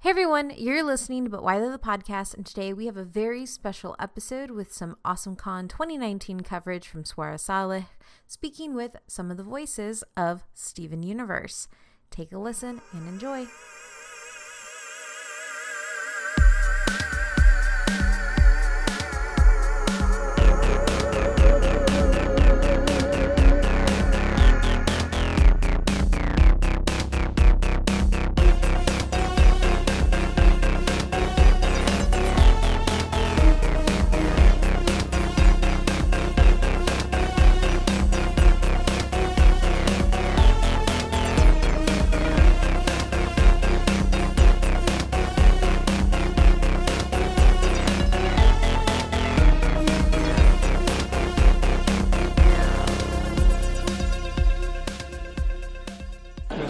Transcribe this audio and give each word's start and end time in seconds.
Hey 0.00 0.10
everyone, 0.10 0.52
you're 0.56 0.84
listening 0.84 1.24
to 1.24 1.30
But 1.30 1.42
Why 1.42 1.58
the 1.58 1.76
Podcast, 1.76 2.32
and 2.32 2.46
today 2.46 2.72
we 2.72 2.86
have 2.86 2.96
a 2.96 3.02
very 3.02 3.44
special 3.44 3.96
episode 3.98 4.52
with 4.52 4.72
some 4.72 4.96
Awesome 5.04 5.34
Con 5.34 5.66
2019 5.66 6.42
coverage 6.42 6.86
from 6.86 7.02
Swara 7.02 7.38
Saleh, 7.38 7.86
speaking 8.28 8.74
with 8.74 8.94
some 9.08 9.28
of 9.32 9.36
the 9.36 9.42
voices 9.42 10.04
of 10.16 10.44
Steven 10.54 11.02
Universe. 11.02 11.66
Take 12.12 12.30
a 12.30 12.38
listen 12.38 12.80
and 12.92 13.08
enjoy. 13.08 13.48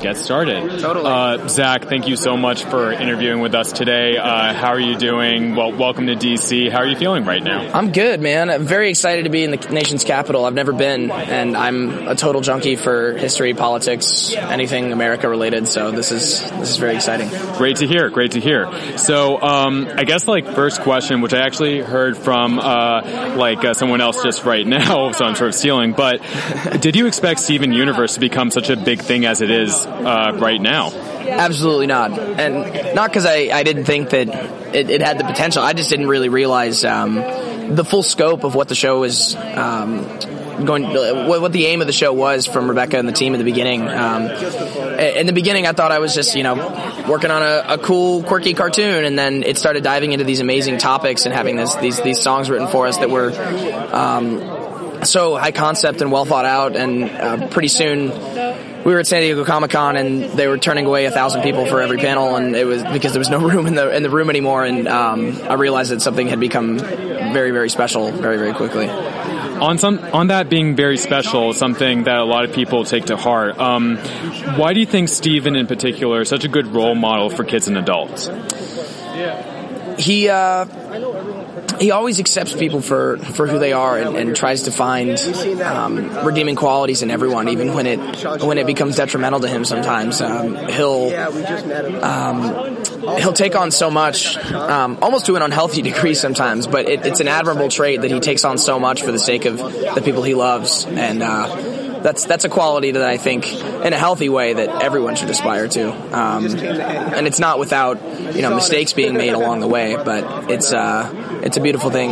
Get 0.08 0.16
started. 0.16 0.80
Totally. 0.80 1.06
Uh, 1.06 1.48
Zach, 1.48 1.84
thank 1.84 2.08
you 2.08 2.16
so 2.16 2.36
much 2.36 2.64
for 2.64 2.90
interviewing 2.92 3.40
with 3.40 3.54
us 3.54 3.72
today. 3.72 4.16
Uh, 4.16 4.54
how 4.54 4.68
are 4.68 4.80
you 4.80 4.96
doing? 4.96 5.54
Well, 5.54 5.72
welcome 5.72 6.06
to 6.06 6.14
DC. 6.14 6.70
How 6.70 6.78
are 6.78 6.86
you 6.86 6.96
feeling 6.96 7.26
right 7.26 7.42
now? 7.42 7.70
I'm 7.72 7.92
good, 7.92 8.20
man. 8.20 8.48
I'm 8.48 8.64
very 8.64 8.88
excited 8.88 9.24
to 9.24 9.30
be 9.30 9.44
in 9.44 9.50
the 9.50 9.58
nation's 9.70 10.04
capital. 10.04 10.46
I've 10.46 10.54
never 10.54 10.72
been, 10.72 11.10
and 11.10 11.56
I'm 11.56 12.08
a 12.08 12.14
total 12.14 12.40
junkie 12.40 12.76
for 12.76 13.12
history, 13.18 13.52
politics, 13.52 14.32
anything 14.34 14.92
America 14.92 15.28
related. 15.28 15.68
So 15.68 15.90
this 15.90 16.10
is 16.10 16.40
this 16.52 16.70
is 16.70 16.76
very 16.78 16.96
exciting. 16.96 17.28
Great 17.58 17.76
to 17.76 17.86
hear. 17.86 18.08
Great 18.08 18.32
to 18.32 18.40
hear. 18.40 18.66
So, 18.96 19.40
um, 19.42 19.88
I 19.94 20.04
guess 20.04 20.26
like 20.26 20.46
first 20.46 20.80
question, 20.80 21.20
which 21.20 21.34
I 21.34 21.40
actually 21.40 21.80
heard 21.80 22.16
from 22.16 22.58
uh, 22.58 23.36
like 23.36 23.62
uh, 23.62 23.74
someone 23.74 24.00
else 24.00 24.22
just 24.22 24.44
right 24.44 24.66
now, 24.66 25.12
so 25.18 25.26
I'm 25.26 25.34
sort 25.34 25.48
of 25.48 25.54
stealing. 25.54 25.92
But 25.92 26.22
did 26.80 26.96
you 26.96 27.06
expect 27.06 27.40
Steven 27.40 27.72
Universe 27.72 28.14
to 28.14 28.20
become 28.20 28.50
such 28.50 28.70
a 28.70 28.76
big 28.76 29.02
thing 29.02 29.26
as 29.26 29.42
it 29.42 29.50
is 29.50 29.86
uh, 30.06 30.32
right 30.38 30.60
now? 30.60 30.92
Absolutely 31.28 31.86
not, 31.86 32.18
and 32.18 32.94
not 32.94 33.10
because 33.10 33.26
I, 33.26 33.50
I 33.52 33.62
didn't 33.62 33.84
think 33.84 34.10
that 34.10 34.28
it, 34.74 34.90
it, 34.90 35.02
had 35.02 35.18
the 35.18 35.24
potential. 35.24 35.62
I 35.62 35.74
just 35.74 35.90
didn't 35.90 36.08
really 36.08 36.28
realize 36.28 36.84
um, 36.84 37.16
the 37.74 37.84
full 37.84 38.02
scope 38.02 38.44
of 38.44 38.54
what 38.54 38.68
the 38.68 38.74
show 38.74 39.00
was. 39.00 39.34
Um, 39.36 40.06
going 40.64 40.82
what 41.28 41.52
the 41.52 41.66
aim 41.66 41.80
of 41.80 41.86
the 41.86 41.92
show 41.92 42.12
was 42.12 42.46
from 42.46 42.68
Rebecca 42.68 42.98
and 42.98 43.06
the 43.06 43.12
team 43.12 43.34
at 43.34 43.38
the 43.38 43.44
beginning. 43.44 43.86
Um, 43.86 44.24
in 44.24 45.26
the 45.26 45.32
beginning, 45.32 45.66
I 45.66 45.72
thought 45.72 45.92
I 45.92 45.98
was 45.98 46.14
just 46.14 46.34
you 46.34 46.42
know 46.42 46.54
working 47.08 47.30
on 47.30 47.42
a, 47.42 47.74
a, 47.74 47.78
cool, 47.78 48.22
quirky 48.22 48.54
cartoon, 48.54 49.04
and 49.04 49.18
then 49.18 49.42
it 49.42 49.58
started 49.58 49.84
diving 49.84 50.12
into 50.12 50.24
these 50.24 50.40
amazing 50.40 50.78
topics 50.78 51.26
and 51.26 51.34
having 51.34 51.56
this, 51.56 51.74
these 51.76 52.00
these 52.00 52.20
songs 52.20 52.50
written 52.50 52.68
for 52.68 52.86
us 52.86 52.98
that 52.98 53.10
were. 53.10 53.30
Um, 53.92 54.56
so 55.04 55.36
high 55.36 55.52
concept 55.52 56.00
and 56.00 56.10
well 56.10 56.24
thought 56.24 56.44
out, 56.44 56.74
and 56.74 57.04
uh, 57.04 57.46
pretty 57.48 57.68
soon 57.68 58.10
we 58.88 58.94
were 58.94 59.00
at 59.00 59.06
San 59.06 59.20
Diego 59.20 59.44
Comic 59.44 59.70
Con 59.70 59.96
and 59.96 60.24
they 60.30 60.48
were 60.48 60.56
turning 60.56 60.86
away 60.86 61.04
a 61.04 61.10
thousand 61.10 61.42
people 61.42 61.66
for 61.66 61.82
every 61.82 61.98
panel, 61.98 62.36
and 62.36 62.56
it 62.56 62.64
was 62.64 62.82
because 62.84 63.12
there 63.12 63.18
was 63.18 63.28
no 63.28 63.38
room 63.50 63.66
in 63.66 63.74
the 63.74 63.94
in 63.94 64.02
the 64.02 64.08
room 64.08 64.30
anymore. 64.30 64.64
And 64.64 64.88
um, 64.88 65.38
I 65.42 65.54
realized 65.54 65.90
that 65.90 66.00
something 66.00 66.26
had 66.26 66.40
become 66.40 66.78
very 66.78 67.50
very 67.50 67.68
special 67.68 68.10
very 68.10 68.38
very 68.38 68.54
quickly. 68.54 68.88
On 68.88 69.76
some 69.76 69.98
on 70.14 70.28
that 70.28 70.48
being 70.48 70.74
very 70.74 70.96
special, 70.96 71.52
something 71.52 72.04
that 72.04 72.16
a 72.16 72.24
lot 72.24 72.46
of 72.46 72.54
people 72.54 72.84
take 72.84 73.06
to 73.06 73.18
heart. 73.18 73.58
Um, 73.58 73.98
why 74.56 74.72
do 74.72 74.80
you 74.80 74.86
think 74.86 75.10
Steven 75.10 75.54
in 75.54 75.66
particular 75.66 76.22
is 76.22 76.30
such 76.30 76.44
a 76.44 76.48
good 76.48 76.68
role 76.68 76.94
model 76.94 77.28
for 77.28 77.44
kids 77.44 77.68
and 77.68 77.76
adults? 77.76 78.30
He. 79.98 80.30
Uh, 80.30 80.64
he 81.80 81.90
always 81.90 82.20
accepts 82.20 82.54
people 82.54 82.80
for, 82.80 83.18
for 83.18 83.46
who 83.46 83.58
they 83.58 83.72
are 83.72 83.98
and, 83.98 84.16
and 84.16 84.36
tries 84.36 84.62
to 84.64 84.70
find 84.70 85.18
um, 85.62 86.26
redeeming 86.26 86.56
qualities 86.56 87.02
in 87.02 87.10
everyone, 87.10 87.48
even 87.48 87.74
when 87.74 87.86
it 87.86 87.98
when 88.42 88.58
it 88.58 88.66
becomes 88.66 88.96
detrimental 88.96 89.40
to 89.40 89.48
him. 89.48 89.64
Sometimes 89.64 90.20
um, 90.20 90.56
he'll 90.68 91.14
um, 92.04 92.76
he'll 93.18 93.32
take 93.32 93.56
on 93.56 93.70
so 93.70 93.90
much, 93.90 94.36
um, 94.52 94.98
almost 95.02 95.26
to 95.26 95.36
an 95.36 95.42
unhealthy 95.42 95.82
degree 95.90 96.14
sometimes. 96.14 96.66
But 96.66 96.88
it, 96.88 97.06
it's 97.06 97.20
an 97.20 97.28
admirable 97.28 97.68
trait 97.68 98.02
that 98.02 98.10
he 98.10 98.20
takes 98.20 98.44
on 98.44 98.58
so 98.58 98.78
much 98.78 99.02
for 99.02 99.12
the 99.12 99.18
sake 99.18 99.44
of 99.44 99.58
the 99.58 100.02
people 100.04 100.22
he 100.22 100.34
loves, 100.34 100.86
and 100.86 101.22
uh, 101.22 101.77
that's 102.08 102.24
that's 102.24 102.44
a 102.44 102.48
quality 102.48 102.92
that 102.92 103.02
I 103.02 103.18
think, 103.18 103.52
in 103.52 103.92
a 103.92 103.98
healthy 103.98 104.30
way, 104.30 104.54
that 104.54 104.82
everyone 104.82 105.14
should 105.14 105.28
aspire 105.28 105.68
to. 105.68 105.92
Um, 106.18 106.46
and 106.46 107.26
it's 107.26 107.38
not 107.38 107.58
without 107.58 108.02
you 108.34 108.40
know 108.40 108.54
mistakes 108.54 108.94
being 108.94 109.14
made 109.14 109.34
along 109.34 109.60
the 109.60 109.68
way, 109.68 109.94
but 109.96 110.50
it's. 110.50 110.72
Uh, 110.72 111.26
it's 111.42 111.56
a 111.56 111.60
beautiful 111.60 111.90
thing 111.90 112.10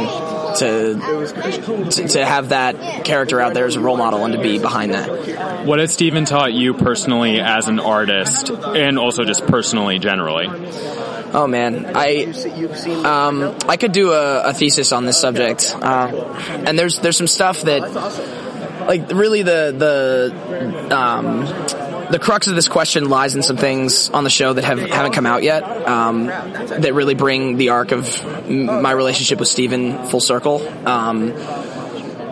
to, 0.56 1.88
to, 1.90 2.08
to 2.08 2.24
have 2.24 2.50
that 2.50 3.04
character 3.04 3.40
out 3.40 3.54
there 3.54 3.66
as 3.66 3.76
a 3.76 3.80
role 3.80 3.96
model 3.96 4.24
and 4.24 4.34
to 4.34 4.40
be 4.40 4.58
behind 4.58 4.94
that. 4.94 5.66
What 5.66 5.78
has 5.80 5.92
Steven 5.92 6.24
taught 6.24 6.52
you 6.52 6.74
personally 6.74 7.40
as 7.40 7.68
an 7.68 7.80
artist, 7.80 8.50
and 8.50 8.98
also 8.98 9.24
just 9.24 9.46
personally 9.46 9.98
generally? 9.98 10.46
Oh 11.32 11.46
man, 11.46 11.92
I 11.94 12.26
um, 13.04 13.56
I 13.68 13.76
could 13.76 13.92
do 13.92 14.12
a, 14.12 14.50
a, 14.50 14.54
thesis 14.54 14.92
on 14.92 15.04
this 15.04 15.20
subject, 15.20 15.74
uh, 15.74 16.34
and 16.66 16.78
there's 16.78 17.00
there's 17.00 17.16
some 17.16 17.26
stuff 17.26 17.62
that 17.62 17.82
like 18.86 19.10
really 19.10 19.42
the 19.42 19.74
the 19.76 20.96
um, 20.96 21.40
the 22.10 22.18
crux 22.18 22.46
of 22.46 22.54
this 22.54 22.68
question 22.68 23.08
lies 23.08 23.34
in 23.34 23.42
some 23.42 23.56
things 23.56 24.10
on 24.10 24.24
the 24.24 24.30
show 24.30 24.52
that 24.52 24.64
have 24.64 24.78
haven't 24.78 25.12
come 25.12 25.26
out 25.26 25.42
yet 25.42 25.62
um, 25.88 26.26
that 26.26 26.92
really 26.94 27.14
bring 27.14 27.56
the 27.56 27.70
arc 27.70 27.92
of 27.92 28.06
m- 28.46 28.82
my 28.82 28.92
relationship 28.92 29.38
with 29.38 29.48
Steven 29.48 30.06
full 30.06 30.20
circle. 30.20 30.66
Um, 30.86 31.32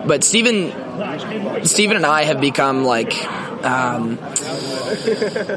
but 0.07 0.23
Steven, 0.23 1.65
Steven 1.65 1.97
and 1.97 2.05
I 2.05 2.23
have 2.23 2.39
become 2.39 2.85
like 2.85 3.13
um, 3.65 4.17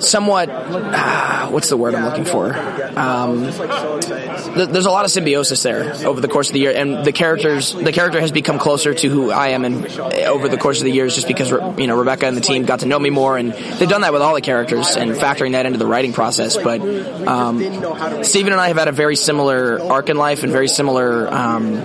somewhat. 0.00 0.49
Uh, 0.50 1.49
what's 1.49 1.69
the 1.69 1.77
word 1.77 1.94
I'm 1.94 2.05
looking 2.05 2.25
for? 2.25 2.56
Um, 2.99 3.44
th- 3.50 4.69
there's 4.69 4.87
a 4.87 4.91
lot 4.91 5.05
of 5.05 5.11
symbiosis 5.11 5.62
there 5.62 5.94
over 6.06 6.21
the 6.21 6.28
course 6.28 6.49
of 6.49 6.55
the 6.55 6.61
year, 6.61 6.72
and 6.75 7.05
the 7.05 7.12
characters, 7.12 7.72
the 7.72 7.93
character 7.93 8.21
has 8.21 8.33
become 8.33 8.59
closer 8.59 8.94
to 8.94 9.09
who 9.09 9.31
I 9.31 9.49
am, 9.49 9.65
and 9.65 9.87
over 10.00 10.49
the 10.49 10.59
course 10.59 10.78
of 10.78 10.84
the 10.84 10.93
years, 10.93 11.15
just 11.15 11.28
because 11.28 11.50
you 11.78 11.87
know 11.87 11.97
Rebecca 11.97 12.27
and 12.27 12.37
the 12.37 12.41
team 12.41 12.65
got 12.65 12.81
to 12.81 12.87
know 12.87 12.99
me 12.99 13.11
more, 13.11 13.37
and 13.37 13.53
they've 13.53 13.89
done 13.89 14.03
that 14.03 14.12
with 14.12 14.22
all 14.22 14.34
the 14.34 14.41
characters, 14.41 14.97
and 14.97 15.12
factoring 15.12 15.53
that 15.53 15.66
into 15.66 15.78
the 15.78 15.87
writing 15.87 16.12
process. 16.12 16.56
But 16.56 16.81
um, 17.27 18.25
Steven 18.25 18.53
and 18.53 18.60
I 18.60 18.69
have 18.69 18.78
had 18.78 18.89
a 18.89 18.93
very 18.93 19.16
similar 19.16 19.81
arc 19.81 20.09
in 20.09 20.16
life, 20.16 20.43
and 20.43 20.53
very 20.53 20.69
similar 20.69 21.33
um, 21.33 21.83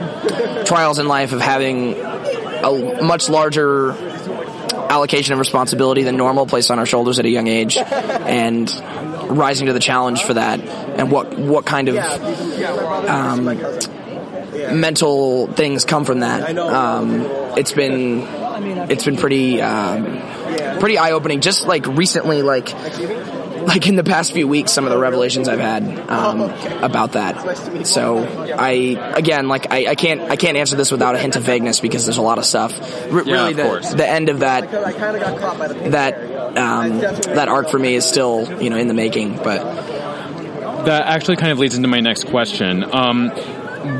trials 0.65 0.99
in 0.99 1.07
life 1.07 1.33
of 1.33 1.41
having 1.41 1.95
a 1.95 3.03
much 3.03 3.29
larger 3.29 3.93
allocation 4.93 5.33
of 5.33 5.39
responsibility 5.39 6.03
than 6.03 6.15
normal 6.17 6.45
placed 6.45 6.69
on 6.71 6.79
our 6.79 6.85
shoulders 6.85 7.19
at 7.19 7.25
a 7.25 7.29
young 7.29 7.47
age, 7.47 7.77
and 7.77 8.69
rising 9.29 9.67
to 9.67 9.73
the 9.73 9.79
challenge 9.79 10.23
for 10.23 10.35
that, 10.35 10.59
and 10.59 11.11
what 11.11 11.37
what 11.37 11.65
kind 11.65 11.89
of 11.89 11.97
um, 13.09 13.45
mental 14.79 15.47
things 15.47 15.85
come 15.85 16.05
from 16.05 16.19
that. 16.19 16.57
Um, 16.57 17.21
it's 17.57 17.73
been 17.73 18.21
it's 18.89 19.05
been 19.05 19.17
pretty 19.17 19.61
um, 19.61 20.21
pretty 20.79 20.97
eye 20.97 21.11
opening. 21.11 21.41
Just 21.41 21.65
like 21.67 21.87
recently, 21.87 22.41
like 22.43 22.69
like 23.67 23.87
in 23.87 23.95
the 23.95 24.03
past 24.03 24.33
few 24.33 24.47
weeks, 24.47 24.71
some 24.71 24.85
of 24.85 24.91
the 24.91 24.97
revelations 24.97 25.47
I've 25.47 25.59
had 25.59 25.83
um, 26.09 26.41
about 26.83 27.13
that. 27.13 27.85
So 27.85 28.19
I 28.57 29.13
again, 29.15 29.47
like 29.47 29.71
I, 29.71 29.87
I, 29.91 29.95
can't 29.95 30.21
I 30.21 30.35
can't 30.35 30.57
answer 30.57 30.75
this 30.75 30.91
without 30.91 31.15
a 31.15 31.17
hint 31.17 31.35
of 31.35 31.43
vagueness 31.43 31.79
because 31.79 32.05
there's 32.05 32.17
a 32.17 32.21
lot 32.21 32.37
of 32.37 32.45
stuff. 32.45 32.73
R- 33.11 33.23
yeah, 33.23 33.33
really, 33.33 33.53
the, 33.53 33.93
the, 33.97 34.07
end 34.07 34.29
of 34.29 34.39
that 34.39 34.71
that 35.91 36.57
um, 36.57 36.99
that 36.99 37.47
arc 37.47 37.69
for 37.69 37.79
me 37.79 37.95
is 37.95 38.05
still 38.05 38.61
you 38.61 38.69
know 38.69 38.77
in 38.77 38.87
the 38.87 38.93
making, 38.93 39.37
but 39.37 39.63
that 40.85 41.07
actually 41.07 41.37
kind 41.37 41.51
of 41.51 41.59
leads 41.59 41.75
into 41.75 41.87
my 41.87 41.99
next 41.99 42.25
question. 42.25 42.83
Um, 42.83 43.29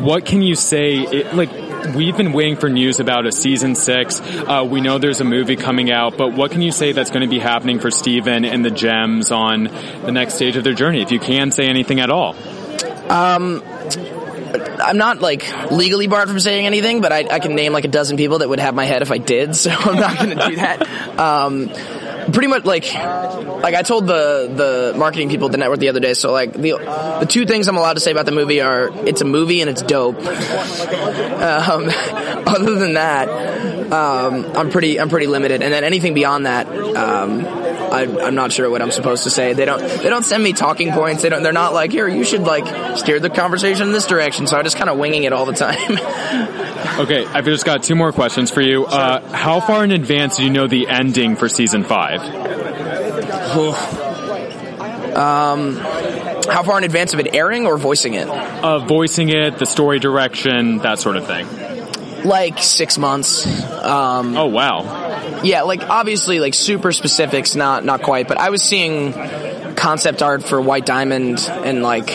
what 0.04 0.25
can 0.25 0.42
you 0.42 0.56
say? 0.56 0.98
It, 0.98 1.33
like 1.33 1.50
we've 1.95 2.15
been 2.15 2.33
waiting 2.33 2.56
for 2.56 2.69
news 2.69 3.00
about 3.00 3.25
a 3.25 3.31
season 3.31 3.75
six. 3.75 4.19
Uh, 4.21 4.68
we 4.69 4.81
know 4.81 4.97
there's 4.97 5.21
a 5.21 5.25
movie 5.25 5.56
coming 5.56 5.91
out, 5.91 6.18
but 6.18 6.33
what 6.33 6.51
can 6.51 6.62
you 6.62 6.71
say 6.71 6.91
that's 6.91 7.12
going 7.12 7.21
to 7.21 7.30
be 7.30 7.39
happening 7.39 7.80
for 7.80 7.91
Steven 7.91 8.45
and 8.45 8.63
the 8.63 8.71
Gems 8.71 9.31
on 9.31 9.65
the 9.65 10.12
next 10.12 10.35
stage 10.35 10.56
of 10.56 10.63
their 10.63 10.74
journey, 10.74 11.01
if 11.01 11.12
you 11.12 11.19
can 11.19 11.51
say 11.51 11.65
anything 11.65 12.00
at 12.00 12.09
all? 12.09 12.35
Um, 13.09 13.63
I'm 14.81 14.97
not 14.97 15.21
like 15.21 15.71
legally 15.71 16.07
barred 16.07 16.30
from 16.30 16.39
saying 16.39 16.65
anything, 16.65 17.01
but 17.01 17.12
I, 17.12 17.27
I, 17.30 17.39
can 17.39 17.56
name 17.56 17.74
like 17.74 17.86
a 17.86 17.89
dozen 17.89 18.18
people 18.18 18.39
that 18.39 18.50
would 18.50 18.59
have 18.59 18.75
my 18.75 18.86
head 18.86 19.01
if 19.01 19.12
I 19.12 19.18
did, 19.18 19.56
so 19.56 19.71
I'm 19.71 19.95
not 19.95 20.18
going 20.18 20.38
to 20.38 20.47
do 20.47 20.56
that. 20.57 21.19
Um, 21.19 21.69
pretty 22.31 22.48
much 22.48 22.66
like 22.66 22.94
like 22.94 23.75
I 23.75 23.81
told 23.81 24.08
the 24.08 24.52
the 24.54 24.98
marketing 24.98 25.30
people 25.30 25.48
at 25.48 25.52
the 25.52 25.58
network 25.58 25.80
the 25.80 25.90
other 25.90 26.00
day. 26.00 26.14
So 26.14 26.31
like 26.31 26.54
the 26.54 26.72
the 27.20 27.28
two 27.28 27.46
things 27.46 27.68
I'm 27.68 27.78
allowed 27.78 27.94
to 27.94 28.00
say 28.00 28.12
about 28.12 28.25
the 28.25 28.31
movie 28.31 28.62
are 28.62 28.90
it's 29.08 29.22
a 29.22 29.25
movie 29.25 29.62
and 29.62 29.70
it's 29.70 29.81
dope. 29.81 30.18
Um, 31.44 31.90
other 32.48 32.75
than 32.75 32.94
that, 32.94 33.28
um, 33.94 34.45
I'm 34.56 34.72
pretty 34.72 35.00
I'm 35.00 35.10
pretty 35.10 35.28
limited. 35.28 35.62
And 35.62 35.72
then 35.72 35.84
anything 35.84 36.16
beyond 36.16 36.48
that. 36.48 36.68
Um, 36.68 37.45
I, 37.45 38.28
am 38.28 38.34
not 38.34 38.51
sure 38.51 38.68
what 38.69 38.81
I'm 38.81 38.90
supposed 38.90 39.25
to 39.25 39.30
say. 39.30 39.54
They 39.54 39.66
don't 39.66 39.80
they 39.80 40.10
don't 40.10 40.25
send 40.25 40.44
me 40.44 40.54
talking 40.54 40.92
points. 40.92 41.22
They 41.22 41.30
don't. 41.30 41.44
They're 41.44 41.54
not 41.54 41.74
like 41.74 41.92
here. 41.92 42.07
You 42.07 42.24
should 42.24 42.42
like 42.42 42.98
steer 42.98 43.19
the 43.19 43.30
conversation 43.30 43.88
in 43.88 43.94
this 43.94 44.07
direction. 44.07 44.48
So 44.48 44.57
I'm 44.57 44.63
just 44.63 44.78
kind 44.78 44.90
of 44.90 44.98
winging 44.98 45.25
it 45.25 45.34
all 45.34 45.45
the 45.45 45.54
time. 45.54 45.78
okay, 47.01 47.25
I've 47.28 47.45
just 47.45 47.66
got 47.66 47.84
two 47.84 47.94
more 47.94 48.12
questions 48.12 48.50
for 48.50 48.62
you. 48.62 48.86
Uh, 48.86 49.22
how 49.31 49.60
far 49.60 49.84
in 49.84 49.92
advance 49.92 50.38
do 50.38 50.44
you 50.44 50.50
know 50.50 50.66
the 50.66 50.88
ending 50.88 51.36
for 51.36 51.48
season 51.48 51.84
five? 51.84 52.22
um, 55.16 55.75
how 55.75 56.63
far 56.63 56.80
in 56.80 56.84
advance 56.84 57.13
of 57.13 57.19
it 57.19 57.36
airing 57.36 57.68
or 57.68 57.78
voicing 57.78 58.16
it? 58.16 58.28
Uh, 58.28 58.80
voicing 58.80 59.30
it, 59.30 59.60
the 59.60 59.68
story 59.68 60.00
direction, 60.00 60.80
that 60.80 60.98
sort 60.98 61.16
of 61.16 61.28
thing. 61.28 61.46
Like 62.25 62.60
six 62.60 62.98
months. 62.98 63.46
Um, 63.72 64.38
oh 64.38 64.46
wow. 64.48 65.42
Yeah, 65.44 65.64
like 65.64 65.90
obviously 65.90 66.40
like 66.40 66.54
super 66.54 66.92
specifics, 66.92 67.56
not 67.56 67.84
not 67.84 68.02
quite, 68.02 68.28
but 68.28 68.38
I 68.38 68.50
was 68.50 68.62
seeing 68.62 69.14
concept 69.75 70.22
art 70.22 70.44
for 70.44 70.62
White 70.62 70.86
Diamond 70.86 71.40
in 71.66 71.81
like 71.81 72.10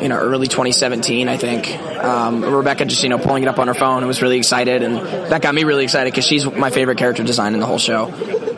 you 0.00 0.08
know 0.08 0.16
early 0.16 0.48
2017, 0.48 1.28
I 1.28 1.36
think. 1.36 1.70
Um, 2.04 2.44
Rebecca 2.44 2.84
just 2.84 3.02
you 3.02 3.08
know 3.08 3.18
pulling 3.18 3.42
it 3.42 3.48
up 3.48 3.58
on 3.58 3.68
her 3.68 3.74
phone 3.74 3.98
and 3.98 4.06
was 4.06 4.22
really 4.22 4.38
excited, 4.38 4.82
and 4.82 4.96
that 5.30 5.42
got 5.42 5.54
me 5.54 5.64
really 5.64 5.84
excited 5.84 6.12
because 6.12 6.26
she's 6.26 6.44
my 6.44 6.70
favorite 6.70 6.98
character 6.98 7.22
design 7.22 7.54
in 7.54 7.60
the 7.60 7.66
whole 7.66 7.78
show. 7.78 8.06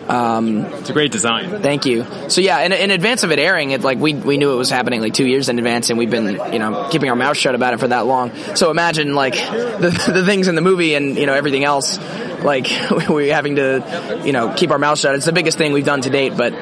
Um, 0.09 0.65
it's 0.67 0.91
a 0.91 0.93
great 0.93 1.11
design. 1.11 1.63
Thank 1.63 1.85
you. 1.85 2.07
So 2.29 2.41
yeah, 2.41 2.61
in, 2.61 2.73
in 2.73 2.91
advance 2.91 3.25
of 3.25 3.33
it 3.33 3.39
airing, 3.39 3.73
it 3.73 3.83
like 3.83 3.99
we 3.99 4.15
we 4.15 4.37
knew 4.37 4.53
it 4.53 4.57
was 4.57 4.71
happening 4.71 5.01
like 5.01 5.15
two 5.15 5.27
years 5.27 5.49
in 5.49 5.59
advance, 5.59 5.91
and 5.91 5.99
we've 5.99 6.11
been 6.11 6.53
you 6.53 6.59
know 6.59 6.89
keeping 6.91 7.11
our 7.11 7.17
mouth 7.17 7.37
shut 7.37 7.55
about 7.55 7.75
it 7.75 7.81
for 7.81 7.89
that 7.89 8.07
long. 8.07 8.33
So 8.55 8.71
imagine 8.71 9.15
like 9.15 9.35
the 9.35 10.13
the 10.13 10.25
things 10.25 10.49
in 10.49 10.55
the 10.55 10.61
movie 10.61 10.95
and 10.95 11.17
you 11.17 11.27
know 11.27 11.35
everything 11.35 11.65
else, 11.65 11.99
like 12.43 12.69
we're 13.09 13.35
having 13.35 13.57
to 13.57 14.23
you 14.25 14.33
know 14.33 14.55
keep 14.55 14.71
our 14.71 14.79
mouth 14.79 14.99
shut. 14.99 15.15
It's 15.17 15.27
the 15.27 15.33
biggest 15.33 15.59
thing 15.59 15.73
we've 15.73 15.85
done 15.85 16.03
to 16.03 16.11
date, 16.11 16.37
but 16.37 16.53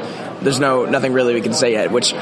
there's 0.44 0.60
no 0.60 0.84
nothing 0.84 1.12
really 1.12 1.34
we 1.34 1.40
can 1.40 1.52
say 1.52 1.72
yet, 1.72 1.90
which 1.90 2.12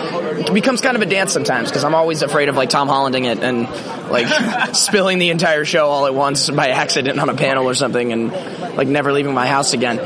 becomes 0.53 0.81
kind 0.81 0.97
of 0.97 1.03
a 1.03 1.07
dance 1.07 1.33
sometimes 1.33 1.69
because 1.69 1.85
I'm 1.85 1.95
always 1.95 2.23
afraid 2.23 2.49
of 2.49 2.57
like 2.57 2.71
Tom 2.71 2.89
Hollanding 2.89 3.27
it 3.27 3.39
and 3.39 3.69
like 4.11 4.27
spilling 4.75 5.19
the 5.19 5.31
entire 5.31 5.65
show 5.65 5.89
all 5.89 6.07
at 6.07 6.15
once 6.15 6.51
by 6.51 6.69
accident 6.69 7.19
on 7.19 7.29
a 7.29 7.35
panel 7.35 7.69
or 7.69 7.75
something, 7.75 8.13
and 8.13 8.33
like 8.77 8.89
never 8.89 9.13
leaving 9.13 9.35
my 9.35 9.47
house 9.47 9.73
again. 9.73 9.99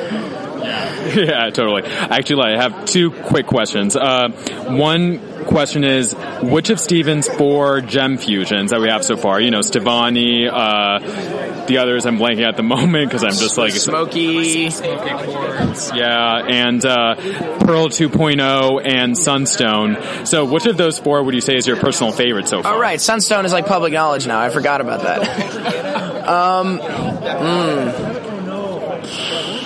yeah, 1.24 1.48
totally. 1.50 1.82
Actually, 1.84 2.52
I 2.54 2.62
have 2.62 2.84
two 2.84 3.10
quick 3.10 3.46
questions. 3.46 3.96
Uh, 3.96 4.28
one 4.68 5.44
question 5.46 5.82
is, 5.82 6.12
which 6.42 6.68
of 6.68 6.78
Steven's 6.78 7.26
four 7.26 7.80
gem 7.80 8.18
fusions 8.18 8.70
that 8.70 8.80
we 8.80 8.88
have 8.88 9.02
so 9.02 9.16
far, 9.16 9.40
you 9.40 9.50
know, 9.50 9.60
Stevonnie, 9.60 10.46
uh, 10.46 11.64
the 11.66 11.78
others 11.78 12.04
I'm 12.04 12.18
blanking 12.18 12.46
at 12.46 12.56
the 12.56 12.62
moment 12.74 13.08
because 13.08 13.24
I'm 13.24 13.30
just 13.30 13.56
like 13.56 13.72
Smoky, 13.72 14.68
Smoky 14.68 15.24
Quartz, 15.24 15.90
yeah, 15.94 16.44
and 16.46 16.84
uh, 16.84 17.14
Pearl 17.60 17.88
2.0 17.88 18.86
and 18.86 19.16
Sunstone. 19.16 20.26
So, 20.26 20.44
which 20.44 20.66
of 20.66 20.76
those 20.76 20.98
four 20.98 21.22
would 21.22 21.34
you 21.34 21.40
say 21.40 21.56
is 21.56 21.66
your 21.66 21.76
personal 21.76 22.12
favorite 22.12 22.48
so 22.48 22.62
far? 22.62 22.74
All 22.74 22.80
right, 22.80 23.00
Sunstone 23.00 23.46
is 23.46 23.52
like 23.52 23.66
public 23.66 23.92
knowledge 23.92 24.26
now. 24.26 24.38
I 24.38 24.50
forgot 24.50 24.82
about 24.82 25.02
that. 25.02 26.28
um, 26.28 26.78
mm. 26.78 28.15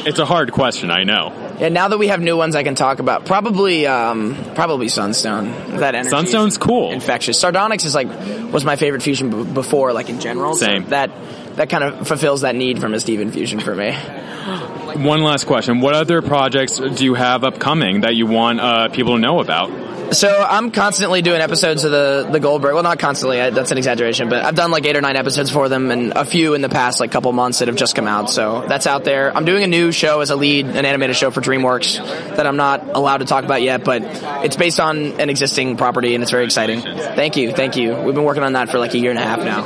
It's 0.06 0.18
a 0.18 0.24
hard 0.24 0.52
question, 0.52 0.90
I 0.90 1.04
know. 1.04 1.32
Yeah, 1.60 1.68
now 1.68 1.88
that 1.88 1.98
we 1.98 2.08
have 2.08 2.20
new 2.20 2.36
ones 2.36 2.56
I 2.56 2.62
can 2.62 2.74
talk 2.74 3.00
about, 3.00 3.26
probably 3.26 3.86
um, 3.86 4.34
probably 4.54 4.88
Sunstone. 4.88 5.78
That 5.78 5.94
energy 5.94 6.10
Sunstone's 6.10 6.56
cool. 6.56 6.90
Infectious. 6.92 7.38
Sardonyx 7.38 7.84
is 7.84 7.94
like 7.94 8.08
was 8.50 8.64
my 8.64 8.76
favorite 8.76 9.02
fusion 9.02 9.30
b- 9.44 9.52
before, 9.52 9.92
like 9.92 10.08
in 10.08 10.20
general. 10.20 10.54
Same. 10.54 10.84
So 10.84 10.90
that 10.90 11.10
that 11.56 11.68
kind 11.68 11.84
of 11.84 12.08
fulfills 12.08 12.40
that 12.42 12.54
need 12.54 12.80
from 12.80 12.94
a 12.94 13.00
Steven 13.00 13.30
fusion 13.30 13.60
for 13.60 13.74
me. 13.74 13.92
One 13.92 15.22
last 15.22 15.44
question: 15.46 15.80
What 15.80 15.94
other 15.94 16.22
projects 16.22 16.78
do 16.78 17.04
you 17.04 17.14
have 17.14 17.44
upcoming 17.44 18.00
that 18.02 18.14
you 18.14 18.26
want 18.26 18.60
uh, 18.60 18.88
people 18.88 19.16
to 19.16 19.20
know 19.20 19.40
about? 19.40 19.70
So 20.12 20.28
I'm 20.28 20.72
constantly 20.72 21.22
doing 21.22 21.40
episodes 21.40 21.84
of 21.84 21.92
the 21.92 22.28
the 22.30 22.40
Goldberg. 22.40 22.74
Well, 22.74 22.82
not 22.82 22.98
constantly. 22.98 23.40
I, 23.40 23.50
that's 23.50 23.70
an 23.70 23.78
exaggeration, 23.78 24.28
but 24.28 24.44
I've 24.44 24.56
done 24.56 24.70
like 24.72 24.84
eight 24.84 24.96
or 24.96 25.00
nine 25.00 25.16
episodes 25.16 25.50
for 25.50 25.68
them, 25.68 25.90
and 25.90 26.12
a 26.12 26.24
few 26.24 26.54
in 26.54 26.62
the 26.62 26.68
past 26.68 26.98
like 26.98 27.12
couple 27.12 27.32
months 27.32 27.60
that 27.60 27.68
have 27.68 27.76
just 27.76 27.94
come 27.94 28.08
out. 28.08 28.28
So 28.28 28.64
that's 28.66 28.86
out 28.86 29.04
there. 29.04 29.34
I'm 29.36 29.44
doing 29.44 29.62
a 29.62 29.68
new 29.68 29.92
show 29.92 30.20
as 30.20 30.30
a 30.30 30.36
lead, 30.36 30.66
an 30.66 30.84
animated 30.84 31.16
show 31.16 31.30
for 31.30 31.40
DreamWorks 31.40 32.36
that 32.36 32.46
I'm 32.46 32.56
not 32.56 32.88
allowed 32.96 33.18
to 33.18 33.24
talk 33.24 33.44
about 33.44 33.62
yet, 33.62 33.84
but 33.84 34.02
it's 34.44 34.56
based 34.56 34.80
on 34.80 35.20
an 35.20 35.30
existing 35.30 35.76
property, 35.76 36.14
and 36.14 36.22
it's 36.22 36.32
very 36.32 36.44
exciting. 36.44 36.80
Thank 36.80 37.36
you, 37.36 37.52
thank 37.52 37.76
you. 37.76 37.94
We've 37.94 38.14
been 38.14 38.24
working 38.24 38.42
on 38.42 38.54
that 38.54 38.68
for 38.68 38.78
like 38.78 38.94
a 38.94 38.98
year 38.98 39.10
and 39.10 39.18
a 39.18 39.22
half 39.22 39.38
now. 39.38 39.62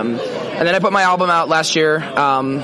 Um, 0.00 0.18
and 0.18 0.66
then 0.66 0.74
I 0.74 0.80
put 0.80 0.92
my 0.92 1.02
album 1.02 1.30
out 1.30 1.48
last 1.48 1.76
year. 1.76 2.02
Um, 2.02 2.62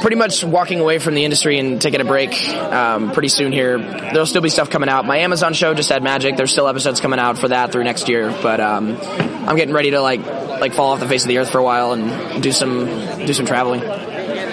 pretty 0.00 0.16
much 0.16 0.44
walking 0.44 0.80
away 0.80 0.98
from 0.98 1.14
the 1.14 1.24
industry 1.24 1.58
and 1.58 1.80
taking 1.80 2.00
a 2.00 2.04
break 2.04 2.48
um, 2.50 3.12
pretty 3.12 3.28
soon 3.28 3.52
here. 3.52 3.78
There'll 3.78 4.26
still 4.26 4.42
be 4.42 4.48
stuff 4.48 4.70
coming 4.70 4.88
out. 4.88 5.04
My 5.04 5.18
Amazon 5.18 5.54
show 5.54 5.74
Just 5.74 5.90
Add 5.90 6.02
Magic. 6.02 6.36
There's 6.36 6.52
still 6.52 6.68
episodes 6.68 7.00
coming 7.00 7.18
out 7.18 7.38
for 7.38 7.48
that 7.48 7.72
through 7.72 7.84
next 7.84 8.08
year. 8.08 8.30
But 8.42 8.60
um, 8.60 8.96
I'm 9.00 9.56
getting 9.56 9.74
ready 9.74 9.90
to 9.92 10.00
like 10.00 10.24
like 10.60 10.72
fall 10.74 10.92
off 10.92 11.00
the 11.00 11.08
face 11.08 11.22
of 11.22 11.28
the 11.28 11.38
earth 11.38 11.50
for 11.50 11.58
a 11.58 11.64
while 11.64 11.92
and 11.92 12.42
do 12.42 12.52
some 12.52 12.86
do 13.26 13.32
some 13.32 13.46
traveling. 13.46 13.82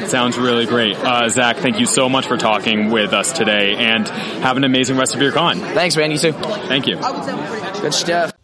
Sounds 0.08 0.38
really 0.38 0.68
great. 0.68 0.96
Uh, 0.98 1.30
Zach, 1.30 1.58
thank 1.58 1.80
you 1.80 1.88
so 1.88 2.08
much 2.10 2.28
for 2.28 2.38
talking 2.38 2.92
with 2.92 3.12
us 3.12 3.32
today 3.34 3.76
and 3.76 4.08
have 4.08 4.56
an 4.56 4.64
amazing 4.64 4.98
rest 4.98 5.16
of 5.16 5.22
your 5.22 5.32
con. 5.32 5.58
Thanks, 5.58 5.98
man. 5.98 6.12
You 6.12 6.20
too. 6.20 6.32
Thank 6.32 6.86
you. 6.86 6.98
Good 7.82 7.94
stuff. 7.94 8.35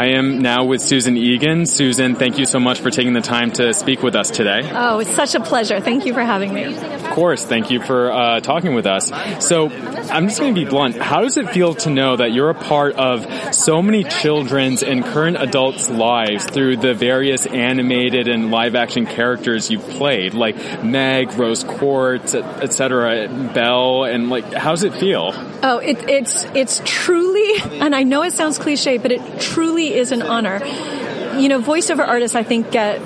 I 0.00 0.12
am 0.12 0.38
now 0.38 0.64
with 0.64 0.80
Susan 0.80 1.18
Egan. 1.18 1.66
Susan, 1.66 2.14
thank 2.14 2.38
you 2.38 2.46
so 2.46 2.58
much 2.58 2.80
for 2.80 2.90
taking 2.90 3.12
the 3.12 3.20
time 3.20 3.50
to 3.52 3.74
speak 3.74 4.02
with 4.02 4.16
us 4.16 4.30
today. 4.30 4.62
Oh, 4.72 5.00
it's 5.00 5.10
such 5.10 5.34
a 5.34 5.40
pleasure. 5.40 5.78
Thank 5.78 6.06
you 6.06 6.14
for 6.14 6.22
having 6.22 6.54
me. 6.54 6.74
Of 6.74 7.04
course. 7.10 7.44
Thank 7.44 7.70
you 7.70 7.82
for 7.82 8.10
uh, 8.10 8.40
talking 8.40 8.72
with 8.72 8.86
us. 8.86 9.12
So, 9.44 9.68
I'm 10.10 10.26
just 10.26 10.40
going 10.40 10.54
to 10.54 10.64
be 10.64 10.68
blunt. 10.68 10.96
How 10.96 11.20
does 11.20 11.36
it 11.36 11.50
feel 11.50 11.74
to 11.74 11.90
know 11.90 12.16
that 12.16 12.32
you're 12.32 12.48
a 12.48 12.54
part 12.54 12.94
of 12.96 13.54
so 13.54 13.82
many 13.82 14.02
children's 14.02 14.82
and 14.82 15.04
current 15.04 15.36
adults' 15.36 15.90
lives 15.90 16.46
through 16.46 16.78
the 16.78 16.94
various 16.94 17.46
animated 17.46 18.26
and 18.26 18.50
live 18.50 18.74
action 18.74 19.04
characters 19.04 19.70
you've 19.70 19.86
played, 19.90 20.32
like 20.32 20.82
Meg, 20.82 21.34
Rose 21.34 21.62
Quartz, 21.62 22.34
etc., 22.34 23.28
Belle, 23.54 24.04
and 24.04 24.30
like, 24.30 24.52
how 24.52 24.70
does 24.70 24.82
it 24.82 24.94
feel? 24.94 25.32
Oh, 25.62 25.78
it, 25.78 26.08
it's 26.08 26.44
it's 26.54 26.80
truly, 26.84 27.60
and 27.80 27.94
I 27.94 28.02
know 28.02 28.22
it 28.22 28.32
sounds 28.32 28.58
cliche, 28.58 28.96
but 28.96 29.12
it 29.12 29.40
truly 29.40 29.89
is 29.94 30.12
an 30.12 30.22
honor. 30.22 30.64
You 31.38 31.48
know, 31.48 31.60
voiceover 31.60 32.06
artists, 32.06 32.34
I 32.34 32.42
think, 32.42 32.70
get 32.70 33.00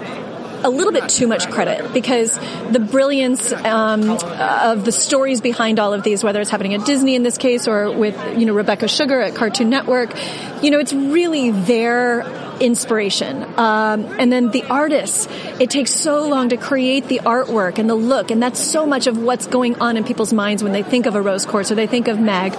a 0.64 0.70
little 0.70 0.92
bit 0.92 1.10
too 1.10 1.26
much 1.26 1.50
credit 1.50 1.92
because 1.92 2.38
the 2.70 2.80
brilliance 2.80 3.52
um, 3.52 4.08
of 4.08 4.84
the 4.84 4.92
stories 4.92 5.42
behind 5.42 5.78
all 5.78 5.92
of 5.92 6.02
these, 6.02 6.24
whether 6.24 6.40
it's 6.40 6.50
happening 6.50 6.72
at 6.72 6.86
Disney 6.86 7.14
in 7.14 7.22
this 7.22 7.36
case 7.36 7.68
or 7.68 7.92
with 7.92 8.16
you 8.38 8.46
know 8.46 8.54
Rebecca 8.54 8.88
Sugar 8.88 9.20
at 9.20 9.34
Cartoon 9.34 9.68
Network, 9.68 10.14
you 10.62 10.70
know, 10.70 10.78
it's 10.78 10.94
really 10.94 11.50
their 11.50 12.22
inspiration. 12.61 13.42
Um, 13.58 14.04
and 14.18 14.32
then 14.32 14.50
the 14.50 14.64
artists, 14.64 15.28
it 15.61 15.70
takes 15.70 15.92
so 15.92 16.28
long 16.28 16.50
to 16.50 16.56
create 16.56 17.08
the 17.08 17.20
artwork 17.20 17.78
and 17.78 17.88
the 17.88 17.94
look, 17.94 18.30
and 18.30 18.42
that's 18.42 18.61
so 18.61 18.87
much 18.87 19.06
of 19.06 19.18
what's 19.18 19.46
going 19.46 19.80
on 19.80 19.96
in 19.96 20.04
people's 20.04 20.32
minds 20.32 20.62
when 20.62 20.73
they 20.73 20.82
think 20.82 21.06
of 21.06 21.14
a 21.14 21.23
Rose 21.23 21.46
Quartz 21.46 21.70
or 21.70 21.75
they 21.75 21.87
think 21.87 22.08
of 22.08 22.18
Meg. 22.18 22.54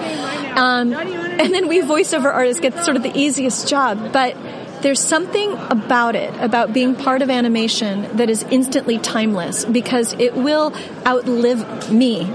Um, 0.57 0.93
and 0.93 1.53
then 1.53 1.67
we 1.67 1.81
voiceover 1.81 2.33
artists 2.33 2.61
get 2.61 2.73
sort 2.83 2.97
of 2.97 3.03
the 3.03 3.17
easiest 3.17 3.67
job, 3.67 4.11
but 4.13 4.35
there's 4.81 4.99
something 4.99 5.51
about 5.71 6.15
it, 6.15 6.31
about 6.39 6.71
being 6.71 6.95
part 6.95 7.21
of 7.21 7.29
animation 7.29 8.17
that 8.17 8.29
is 8.29 8.43
instantly 8.51 8.99
timeless 8.99 9.65
because 9.65 10.13
it 10.13 10.35
will 10.35 10.73
outlive 11.05 11.91
me. 11.91 12.31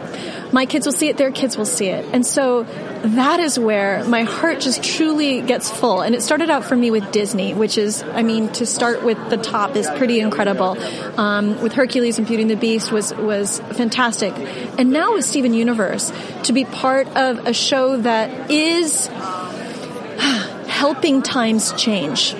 My 0.52 0.66
kids 0.66 0.84
will 0.84 0.92
see 0.92 1.08
it, 1.08 1.16
their 1.16 1.30
kids 1.30 1.56
will 1.56 1.64
see 1.64 1.86
it. 1.86 2.04
And 2.12 2.26
so 2.26 2.64
that 3.02 3.40
is 3.40 3.58
where 3.58 4.04
my 4.04 4.24
heart 4.24 4.60
just 4.60 4.82
truly 4.82 5.40
gets 5.40 5.70
full. 5.70 6.02
And 6.02 6.14
it 6.14 6.22
started 6.22 6.50
out 6.50 6.64
for 6.64 6.76
me 6.76 6.90
with 6.90 7.10
Disney, 7.12 7.54
which 7.54 7.78
is, 7.78 8.02
I 8.02 8.22
mean, 8.22 8.48
to 8.52 8.66
start 8.66 9.02
with 9.02 9.30
the 9.30 9.38
top 9.38 9.74
is 9.76 9.88
pretty 9.96 10.20
incredible. 10.20 10.76
Um, 11.18 11.60
with 11.62 11.72
Hercules 11.72 12.18
and 12.18 12.26
Beauty 12.26 12.42
and 12.42 12.50
the 12.50 12.56
Beast 12.56 12.92
was, 12.92 13.14
was 13.14 13.60
fantastic. 13.72 14.34
And 14.78 14.90
now 14.90 15.14
with 15.14 15.24
Steven 15.24 15.54
Universe, 15.54 16.12
to 16.44 16.52
be 16.52 16.64
part 16.64 17.08
of 17.16 17.46
a 17.46 17.54
show 17.54 17.96
that 17.98 18.50
is 18.50 19.06
helping 20.66 21.22
times 21.22 21.72
change. 21.72 22.34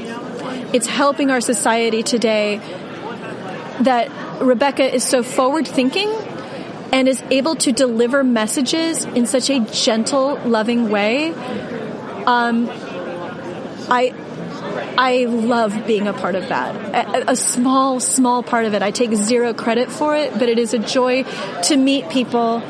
It's 0.73 0.87
helping 0.87 1.31
our 1.31 1.41
society 1.41 2.03
today 2.03 2.59
that 3.81 4.11
Rebecca 4.43 4.95
is 4.95 5.05
so 5.05 5.23
forward 5.23 5.67
thinking 5.67 6.11
and 6.93 7.09
is 7.09 7.23
able 7.31 7.57
to 7.57 7.73
deliver 7.73 8.25
messages 8.25 9.05
in 9.05 9.27
such 9.27 9.51
a 9.51 9.61
gentle, 9.61 10.37
loving 10.45 10.91
way. 10.91 11.33
Um, 12.27 12.69
I 13.91 14.15
I 14.97 15.25
love 15.25 15.87
being 15.87 16.07
a 16.07 16.13
part 16.13 16.35
of 16.35 16.49
that. 16.49 16.75
A, 16.95 17.31
a, 17.31 17.37
small, 17.37 18.01
small 18.01 18.43
part 18.43 18.67
of 18.67 18.75
it. 18.75 18.83
I 18.83 18.91
take 18.91 19.15
zero 19.15 19.55
credit 19.55 19.91
for 19.91 20.15
it, 20.15 20.33
but 20.35 20.49
it 20.49 20.59
is 20.59 20.75
a 20.75 20.79
joy 20.79 21.25
to 21.65 21.77
meet 21.77 22.11
people 22.11 22.63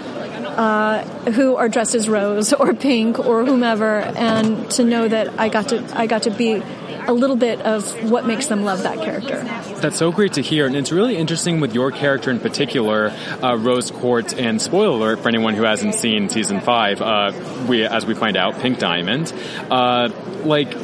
uh, 0.56 1.02
who 1.32 1.56
are 1.56 1.68
dressed 1.68 1.94
as 1.94 2.08
Rose 2.08 2.52
or 2.52 2.74
Pink 2.74 3.18
or 3.18 3.44
whomever, 3.44 4.00
and 4.00 4.70
to 4.72 4.84
know 4.84 5.08
that 5.08 5.38
I 5.38 5.48
got 5.48 5.68
to 5.68 5.84
I 5.98 6.06
got 6.06 6.22
to 6.24 6.30
be 6.30 6.62
a 7.06 7.12
little 7.12 7.36
bit 7.36 7.60
of 7.62 8.10
what 8.10 8.26
makes 8.26 8.46
them 8.46 8.64
love 8.64 8.82
that 8.82 8.98
character. 8.98 9.42
That's 9.80 9.98
so 9.98 10.12
great 10.12 10.34
to 10.34 10.42
hear, 10.42 10.66
and 10.66 10.76
it's 10.76 10.92
really 10.92 11.16
interesting 11.16 11.60
with 11.60 11.74
your 11.74 11.90
character 11.90 12.30
in 12.30 12.40
particular, 12.40 13.10
uh, 13.42 13.56
Rose 13.56 13.90
Quartz. 13.90 14.32
And 14.34 14.60
spoiler 14.60 14.96
alert 14.96 15.20
for 15.20 15.28
anyone 15.28 15.54
who 15.54 15.62
hasn't 15.64 15.94
seen 15.94 16.28
season 16.28 16.60
five, 16.60 17.00
uh, 17.00 17.32
we 17.68 17.84
as 17.84 18.06
we 18.06 18.14
find 18.14 18.36
out, 18.36 18.58
Pink 18.60 18.78
Diamond, 18.78 19.32
uh, 19.70 20.08
like 20.44 20.74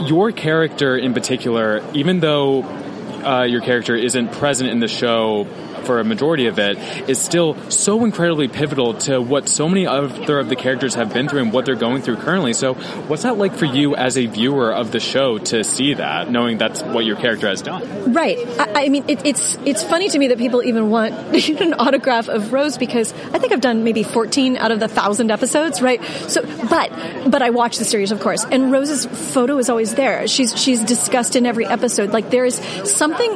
your 0.00 0.32
character 0.32 0.96
in 0.96 1.14
particular, 1.14 1.82
even 1.94 2.20
though 2.20 2.62
uh, 2.62 3.44
your 3.44 3.60
character 3.60 3.94
isn't 3.96 4.32
present 4.32 4.70
in 4.70 4.80
the 4.80 4.88
show 4.88 5.46
for 5.84 6.00
a 6.00 6.04
majority 6.04 6.46
of 6.46 6.58
it 6.58 6.78
is 7.08 7.20
still 7.20 7.54
so 7.70 8.04
incredibly 8.04 8.48
pivotal 8.48 8.94
to 8.94 9.20
what 9.20 9.48
so 9.48 9.68
many 9.68 9.86
other 9.86 10.38
of 10.38 10.48
the 10.48 10.56
characters 10.56 10.94
have 10.94 11.12
been 11.12 11.28
through 11.28 11.42
and 11.42 11.52
what 11.52 11.66
they're 11.66 11.74
going 11.74 12.02
through 12.02 12.16
currently. 12.16 12.52
So, 12.52 12.74
what's 12.74 13.22
that 13.22 13.36
like 13.38 13.54
for 13.54 13.66
you 13.66 13.94
as 13.94 14.16
a 14.16 14.26
viewer 14.26 14.72
of 14.72 14.92
the 14.92 15.00
show 15.00 15.38
to 15.38 15.64
see 15.64 15.94
that, 15.94 16.30
knowing 16.30 16.58
that's 16.58 16.82
what 16.82 17.04
your 17.04 17.16
character 17.16 17.48
has 17.48 17.62
done? 17.62 18.12
Right. 18.12 18.38
I, 18.58 18.86
I 18.86 18.88
mean, 18.88 19.04
it, 19.08 19.24
it's 19.24 19.56
it's 19.64 19.82
funny 19.82 20.08
to 20.08 20.18
me 20.18 20.28
that 20.28 20.38
people 20.38 20.62
even 20.62 20.90
want 20.90 21.14
an 21.60 21.74
autograph 21.74 22.28
of 22.28 22.52
Rose 22.52 22.78
because 22.78 23.12
I 23.32 23.38
think 23.38 23.52
I've 23.52 23.60
done 23.60 23.84
maybe 23.84 24.02
14 24.02 24.56
out 24.56 24.70
of 24.70 24.80
the 24.80 24.88
thousand 24.88 25.30
episodes, 25.30 25.82
right? 25.82 26.02
So, 26.28 26.42
but 26.68 26.90
but 27.30 27.42
I 27.42 27.50
watch 27.50 27.78
the 27.78 27.84
series, 27.84 28.12
of 28.12 28.20
course, 28.20 28.44
and 28.44 28.72
Rose's 28.72 29.06
photo 29.06 29.58
is 29.58 29.68
always 29.68 29.94
there. 29.94 30.26
She's 30.28 30.58
she's 30.58 30.82
discussed 30.84 31.36
in 31.36 31.46
every 31.46 31.66
episode. 31.66 32.10
Like 32.10 32.30
there 32.30 32.44
is 32.44 32.56
something, 32.84 33.32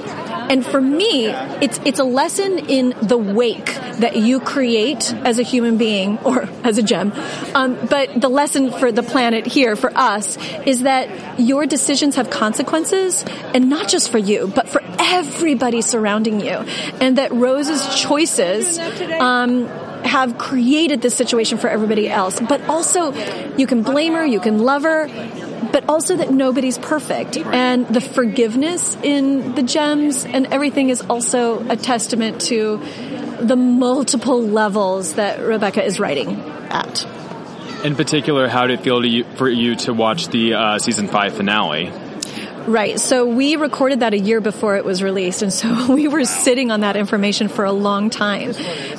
and 0.50 0.64
for 0.64 0.80
me, 0.80 1.26
it's 1.26 1.80
it's 1.84 1.98
a 1.98 2.04
lesson 2.04 2.37
lesson 2.38 2.68
in 2.68 2.94
the 3.02 3.18
wake 3.18 3.66
that 3.98 4.16
you 4.16 4.40
create 4.40 5.12
as 5.24 5.38
a 5.38 5.42
human 5.42 5.76
being 5.76 6.18
or 6.24 6.48
as 6.64 6.78
a 6.78 6.82
gem. 6.82 7.12
Um, 7.54 7.78
but 7.88 8.20
the 8.20 8.28
lesson 8.28 8.70
for 8.70 8.92
the 8.92 9.02
planet 9.02 9.46
here, 9.46 9.76
for 9.76 9.96
us, 9.96 10.36
is 10.66 10.82
that 10.82 11.40
your 11.40 11.66
decisions 11.66 12.16
have 12.16 12.30
consequences 12.30 13.24
and 13.54 13.68
not 13.68 13.88
just 13.88 14.10
for 14.10 14.18
you, 14.18 14.50
but 14.54 14.68
for 14.68 14.82
everybody 14.98 15.82
surrounding 15.82 16.40
you. 16.40 16.64
And 17.00 17.18
that 17.18 17.32
Rose's 17.32 18.00
choices, 18.00 18.78
um, 18.78 19.68
have 20.04 20.38
created 20.38 21.02
this 21.02 21.14
situation 21.14 21.58
for 21.58 21.68
everybody 21.68 22.08
else. 22.08 22.40
But 22.40 22.62
also, 22.68 23.12
you 23.56 23.66
can 23.66 23.82
blame 23.82 24.14
her, 24.14 24.24
you 24.24 24.40
can 24.40 24.58
love 24.58 24.84
her, 24.84 25.08
but 25.72 25.88
also 25.88 26.16
that 26.16 26.30
nobody's 26.30 26.78
perfect. 26.78 27.36
And 27.36 27.86
the 27.88 28.00
forgiveness 28.00 28.96
in 29.02 29.54
the 29.54 29.62
gems 29.62 30.24
and 30.24 30.46
everything 30.46 30.90
is 30.90 31.02
also 31.02 31.66
a 31.68 31.76
testament 31.76 32.40
to 32.42 32.78
the 33.40 33.56
multiple 33.56 34.42
levels 34.42 35.14
that 35.14 35.40
Rebecca 35.40 35.84
is 35.84 36.00
writing 36.00 36.40
at. 36.70 37.06
In 37.84 37.94
particular, 37.94 38.48
how 38.48 38.66
did 38.66 38.80
it 38.80 38.82
feel 38.82 39.04
you, 39.04 39.24
for 39.36 39.48
you 39.48 39.76
to 39.76 39.94
watch 39.94 40.28
the 40.28 40.54
uh, 40.54 40.78
season 40.78 41.06
five 41.06 41.34
finale? 41.34 41.92
Right. 42.68 43.00
So 43.00 43.24
we 43.24 43.56
recorded 43.56 44.00
that 44.00 44.12
a 44.12 44.18
year 44.18 44.42
before 44.42 44.76
it 44.76 44.84
was 44.84 45.02
released. 45.02 45.40
And 45.40 45.50
so 45.50 45.94
we 45.94 46.06
were 46.06 46.26
sitting 46.26 46.70
on 46.70 46.80
that 46.82 46.96
information 46.96 47.48
for 47.48 47.64
a 47.64 47.72
long 47.72 48.10
time. 48.10 48.52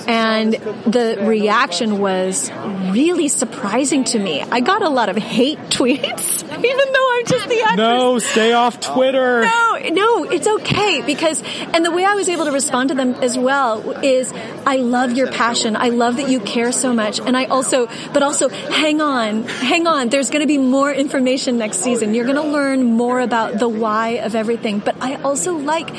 And 0.07 0.53
the 0.53 1.19
reaction 1.21 1.99
was 1.99 2.51
really 2.91 3.27
surprising 3.27 4.05
to 4.05 4.17
me. 4.17 4.41
I 4.41 4.61
got 4.61 4.81
a 4.81 4.89
lot 4.89 5.09
of 5.09 5.17
hate 5.17 5.59
tweets, 5.69 6.43
even 6.43 6.93
though 6.93 7.09
I'm 7.13 7.25
just 7.27 7.47
the 7.47 7.61
actress. 7.61 7.77
No, 7.77 8.17
stay 8.17 8.53
off 8.53 8.79
Twitter. 8.79 9.41
No, 9.41 9.77
no, 9.91 10.23
it's 10.23 10.47
okay 10.47 11.03
because, 11.05 11.43
and 11.71 11.85
the 11.85 11.91
way 11.91 12.05
I 12.05 12.15
was 12.15 12.27
able 12.27 12.45
to 12.45 12.51
respond 12.51 12.89
to 12.89 12.95
them 12.95 13.13
as 13.15 13.37
well 13.37 13.91
is, 14.03 14.33
I 14.65 14.77
love 14.77 15.11
your 15.11 15.31
passion. 15.31 15.75
I 15.75 15.89
love 15.89 16.17
that 16.17 16.29
you 16.29 16.39
care 16.39 16.71
so 16.71 16.91
much. 16.91 17.19
And 17.19 17.37
I 17.37 17.45
also, 17.45 17.87
but 18.13 18.23
also, 18.23 18.49
hang 18.49 18.99
on, 18.99 19.43
hang 19.43 19.85
on. 19.85 20.09
There's 20.09 20.31
going 20.31 20.41
to 20.41 20.47
be 20.47 20.57
more 20.57 20.91
information 20.91 21.59
next 21.59 21.77
season. 21.77 22.15
You're 22.15 22.25
going 22.25 22.35
to 22.35 22.49
learn 22.51 22.83
more 22.83 23.19
about 23.19 23.58
the 23.59 23.69
why 23.69 24.19
of 24.23 24.35
everything. 24.35 24.79
But 24.79 24.95
I 25.01 25.15
also 25.15 25.55
like 25.55 25.89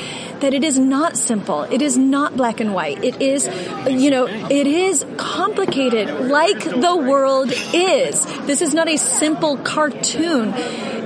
that 0.41 0.53
it 0.53 0.63
is 0.63 0.77
not 0.77 1.17
simple. 1.17 1.63
It 1.63 1.81
is 1.81 1.97
not 1.97 2.35
black 2.35 2.59
and 2.59 2.73
white. 2.73 3.03
It 3.03 3.21
is, 3.21 3.47
you 3.87 4.09
know, 4.09 4.27
it 4.27 4.67
is 4.67 5.05
complicated 5.17 6.09
like 6.29 6.63
the 6.63 6.95
world 6.95 7.51
is. 7.73 8.25
This 8.45 8.61
is 8.61 8.73
not 8.73 8.87
a 8.87 8.97
simple 8.97 9.57
cartoon. 9.57 10.53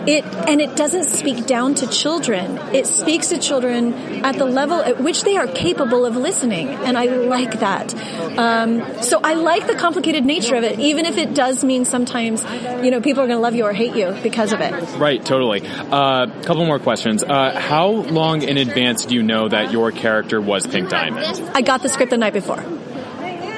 It, 0.07 0.23
and 0.25 0.61
it 0.61 0.75
doesn't 0.75 1.05
speak 1.05 1.45
down 1.45 1.75
to 1.75 1.87
children. 1.87 2.57
It 2.73 2.87
speaks 2.87 3.29
to 3.29 3.37
children 3.37 3.93
at 4.23 4.35
the 4.37 4.45
level 4.45 4.79
at 4.81 5.01
which 5.01 5.23
they 5.23 5.37
are 5.37 5.47
capable 5.47 6.05
of 6.05 6.15
listening. 6.15 6.69
And 6.69 6.97
I 6.97 7.05
like 7.05 7.59
that. 7.59 7.93
Um, 8.37 9.01
so 9.01 9.19
I 9.23 9.33
like 9.33 9.67
the 9.67 9.75
complicated 9.75 10.25
nature 10.25 10.55
of 10.55 10.63
it, 10.63 10.79
even 10.79 11.05
if 11.05 11.17
it 11.17 11.33
does 11.33 11.63
mean 11.63 11.85
sometimes, 11.85 12.43
you 12.83 12.91
know, 12.91 13.01
people 13.01 13.23
are 13.23 13.27
going 13.27 13.37
to 13.37 13.41
love 13.41 13.55
you 13.55 13.65
or 13.65 13.73
hate 13.73 13.95
you 13.95 14.15
because 14.21 14.53
of 14.53 14.61
it. 14.61 14.71
Right, 14.97 15.23
totally. 15.23 15.65
A 15.65 15.95
uh, 15.95 16.41
couple 16.43 16.65
more 16.65 16.79
questions. 16.79 17.23
Uh, 17.23 17.59
how 17.59 17.87
long 17.87 18.41
in 18.43 18.57
advance 18.57 19.05
do 19.05 19.15
you 19.15 19.23
know 19.23 19.47
that 19.47 19.71
your 19.71 19.91
character 19.91 20.39
was 20.39 20.67
Pink 20.67 20.89
Diamond? 20.89 21.49
I 21.53 21.61
got 21.61 21.81
the 21.81 21.89
script 21.89 22.11
the 22.11 22.17
night 22.17 22.33
before. 22.33 22.63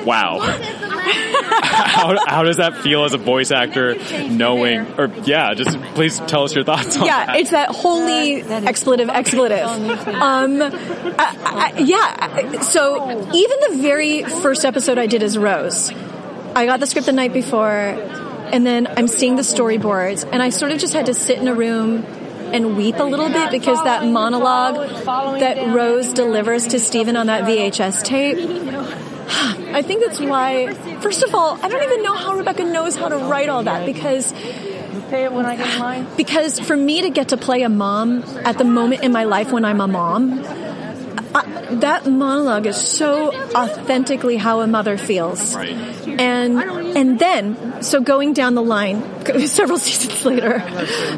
Wow. 0.06 0.39
How, 1.08 2.18
how 2.28 2.44
does 2.44 2.58
that 2.58 2.78
feel 2.78 3.04
as 3.06 3.14
a 3.14 3.18
voice 3.18 3.52
actor 3.52 3.96
knowing, 4.30 4.86
or 5.00 5.08
yeah, 5.24 5.54
just 5.54 5.78
please 5.96 6.20
tell 6.20 6.44
us 6.44 6.54
your 6.56 6.64
thoughts 6.64 6.98
on 6.98 7.06
yeah, 7.06 7.26
that. 7.26 7.36
it's 7.38 7.52
that 7.52 7.70
holy 7.70 8.42
expletive, 8.42 9.10
expletive. 9.10 9.68
Um, 10.08 10.62
I, 10.62 11.74
I, 11.76 11.80
yeah, 11.80 12.62
so 12.62 13.10
even 13.34 13.58
the 13.70 13.78
very 13.82 14.24
first 14.24 14.66
episode 14.66 14.98
I 14.98 15.08
did 15.08 15.24
as 15.24 15.38
Rose, 15.38 15.92
I 16.56 16.66
got 16.66 16.80
the 16.80 16.88
script 16.88 17.08
the 17.08 17.14
night 17.14 17.34
before, 17.34 17.72
and 17.72 18.66
then 18.66 18.88
I'm 18.88 19.08
seeing 19.08 19.36
the 19.36 19.42
storyboards, 19.42 20.28
and 20.32 20.42
I 20.42 20.50
sort 20.50 20.72
of 20.72 20.80
just 20.80 20.94
had 20.94 21.08
to 21.08 21.14
sit 21.14 21.40
in 21.40 21.48
a 21.48 21.54
room 21.56 22.06
and 22.54 22.78
weep 22.78 22.96
a 22.98 23.04
little 23.04 23.30
bit 23.30 23.52
because 23.52 23.84
that 23.84 24.06
monologue 24.06 24.76
that 25.06 25.74
Rose 25.74 26.14
delivers 26.14 26.68
to 26.68 26.80
Steven 26.80 27.16
on 27.16 27.28
that 27.28 27.44
VHS 27.44 28.04
tape. 28.04 28.38
I 29.29 29.81
think 29.81 30.05
that's 30.05 30.19
why, 30.19 30.74
first 31.01 31.24
of 31.24 31.36
all, 31.36 31.60
I 31.62 31.67
don't 31.67 31.84
even 31.84 32.03
know 32.03 32.13
how 32.13 32.36
Rebecca 32.36 32.63
knows 32.63 32.96
how 32.96 33.10
to 33.10 33.17
write 33.17 33.50
all 33.50 33.63
that 33.63 33.86
because 33.86 34.34
pay 35.10 35.24
it 35.24 35.34
when 35.34 35.46
I 35.46 35.55
get 35.55 35.79
mine? 35.79 36.07
Because 36.15 36.60
for 36.60 36.75
me 36.75 37.01
to 37.03 37.10
get 37.10 37.29
to 37.29 37.38
play 37.38 37.63
a 37.63 37.69
mom 37.69 38.24
at 38.46 38.57
the 38.57 38.63
moment 38.63 39.03
in 39.03 39.12
my 39.12 39.24
life 39.24 39.51
when 39.51 39.65
I'm 39.65 39.81
a 39.81 39.88
mom, 39.88 40.43
I, 41.36 41.75
that 41.75 42.05
monologue 42.05 42.65
is 42.65 42.77
so 42.77 43.34
authentically 43.53 44.38
how 44.38 44.62
a 44.62 44.67
mother 44.67 44.98
feels. 44.98 45.55
Right. 45.55 45.75
And 46.07 46.57
and 46.98 47.19
then 47.19 47.84
so 47.84 48.01
going 48.01 48.34
down 48.34 48.55
the 48.55 48.63
line 48.63 49.03
several 49.48 49.77
seasons 49.77 50.25
later 50.25 50.60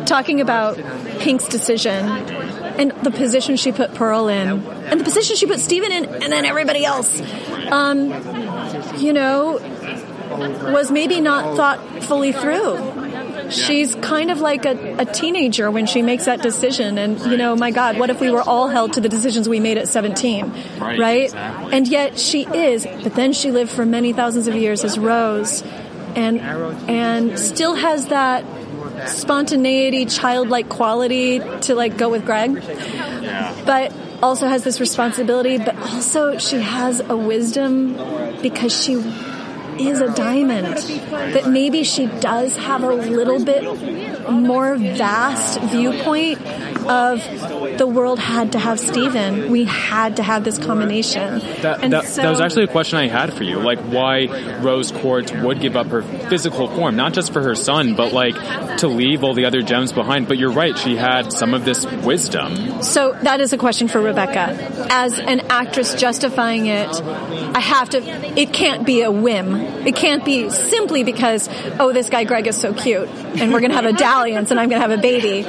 talking 0.05 0.41
about 0.41 0.77
Pink's 1.19 1.47
decision 1.47 2.05
and 2.05 2.91
the 3.03 3.11
position 3.11 3.55
she 3.55 3.71
put 3.71 3.93
Pearl 3.93 4.27
in 4.27 4.47
and 4.47 4.99
the 4.99 5.03
position 5.03 5.35
she 5.35 5.45
put 5.45 5.59
Steven 5.59 5.91
in 5.91 6.05
and 6.05 6.33
then 6.33 6.45
everybody 6.45 6.83
else 6.85 7.21
um, 7.71 8.97
you 8.97 9.13
know 9.13 9.59
was 10.71 10.91
maybe 10.91 11.21
not 11.21 11.55
thought 11.55 12.03
fully 12.03 12.31
through 12.31 12.77
she's 13.51 13.95
kind 13.95 14.31
of 14.31 14.41
like 14.41 14.65
a, 14.65 14.97
a, 14.99 15.05
teenager 15.05 15.69
when 15.71 15.85
she 15.85 16.01
makes 16.01 16.25
that 16.25 16.41
decision. 16.41 16.97
And, 16.97 17.19
you 17.21 17.38
know, 17.38 17.55
my 17.55 17.71
God, 17.71 17.97
what 17.97 18.09
if 18.09 18.21
we 18.21 18.31
were 18.31 18.41
all 18.41 18.67
held 18.67 18.93
to 18.93 19.01
the 19.01 19.09
decisions 19.09 19.49
we 19.49 19.59
made 19.59 19.77
at 19.77 19.88
17? 19.88 20.51
Right. 20.79 20.99
right? 20.99 21.23
Exactly. 21.25 21.73
And 21.73 21.88
yet 21.88 22.19
she 22.19 22.43
is, 22.43 22.85
but 22.85 23.15
then 23.15 23.33
she 23.33 23.51
lived 23.51 23.71
for 23.71 23.85
many 23.85 24.13
thousands 24.13 24.47
of 24.47 24.55
years 24.55 24.83
as 24.83 24.97
Rose 24.97 25.61
and, 26.15 26.39
and 26.39 27.39
still 27.39 27.75
has 27.75 28.07
that 28.07 28.45
spontaneity, 29.07 30.05
childlike 30.05 30.69
quality 30.69 31.39
to 31.61 31.75
like 31.75 31.97
go 31.97 32.09
with 32.09 32.25
Greg. 32.25 32.51
Yeah. 32.51 33.55
But 33.65 33.93
also 34.21 34.47
has 34.47 34.63
this 34.63 34.79
responsibility, 34.79 35.57
but 35.57 35.75
also 35.77 36.38
she 36.38 36.59
has 36.59 36.99
a 36.99 37.15
wisdom 37.15 37.93
because 38.41 38.73
she 38.73 38.93
is 39.79 40.01
a 40.01 40.13
diamond. 40.13 40.77
That 41.33 41.49
maybe 41.49 41.83
she 41.83 42.07
does 42.07 42.55
have 42.57 42.83
a 42.83 42.93
little 42.93 43.43
bit 43.43 43.63
more 44.29 44.75
vast 44.75 45.59
viewpoint 45.61 46.39
of 46.89 47.77
the 47.77 47.88
world 47.88 48.19
had 48.19 48.53
to 48.53 48.60
have 48.60 48.79
Steven. 48.79 49.51
We 49.51 49.65
had 49.65 50.17
to 50.17 50.24
have 50.24 50.43
this 50.43 50.58
combination. 50.58 51.39
That, 51.62 51.84
And 51.84 51.93
that, 51.93 52.05
so- 52.05 52.22
that 52.24 52.29
was 52.29 52.41
actually 52.41 52.63
a 52.63 52.67
question 52.67 52.98
I 53.00 53.08
had 53.08 53.34
for 53.34 53.43
you. 53.43 53.60
Like, 53.60 53.79
why 53.79 54.25
Rose 54.62 54.91
Quartz 54.91 55.31
would 55.31 55.60
give 55.62 55.75
up 55.75 55.88
her 55.88 56.01
physical 56.01 56.67
form, 56.67 56.96
not 56.96 57.13
just 57.13 57.31
for 57.31 57.41
her 57.43 57.55
son, 57.55 57.96
but 57.96 58.12
like 58.12 58.36
to 58.77 58.88
leave 58.88 59.24
all 59.24 59.34
the 59.34 59.46
other 59.46 59.62
gems 59.62 59.93
behind. 59.93 60.27
But 60.27 60.38
you're 60.38 60.51
right, 60.51 60.77
she 60.77 60.96
had 60.96 61.31
some 61.31 61.53
of 61.53 61.65
this 61.65 61.86
wisdom. 61.86 62.81
So 62.84 63.13
that 63.24 63.39
is 63.41 63.53
a 63.53 63.58
question 63.58 63.88
for 63.88 64.01
Rebecca. 64.01 64.88
As 64.89 65.19
an 65.19 65.41
actress 65.50 65.93
justifying 65.96 66.65
it, 66.67 66.89
I 67.01 67.60
have 67.60 67.89
to, 67.91 68.00
it 68.39 68.51
can't 68.53 68.86
be 68.86 69.01
a 69.01 69.12
whim. 69.12 69.55
It 69.55 69.96
can't 69.96 70.25
be 70.25 70.50
simply 70.50 71.03
because, 71.03 71.48
oh, 71.79 71.93
this 71.93 72.10
guy 72.10 72.24
Greg 72.24 72.48
is 72.48 72.58
so 72.60 72.74
cute 72.74 73.08
and 73.10 73.51
we're 73.53 73.60
going 73.60 73.72
to 73.72 73.75
have 73.75 73.86
a 73.86 73.93
dalliance 73.98 74.51
and 74.51 74.60
I'm 74.60 74.69
going 74.69 74.81
to 74.81 74.88
have 74.88 74.98
a 74.98 75.01
baby. 75.01 75.43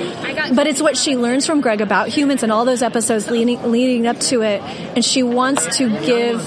But 0.55 0.67
it's 0.67 0.83
what 0.83 0.97
she 0.97 1.17
learns 1.31 1.47
from 1.47 1.61
Greg 1.61 1.81
about 1.81 2.09
humans 2.09 2.43
and 2.43 2.51
all 2.51 2.65
those 2.65 2.83
episodes 2.83 3.31
leading, 3.31 3.71
leading 3.71 4.07
up 4.09 4.19
to 4.19 4.43
it. 4.43 4.61
And 4.63 5.05
she 5.05 5.23
wants 5.23 5.79
to 5.79 5.89
give 6.05 6.45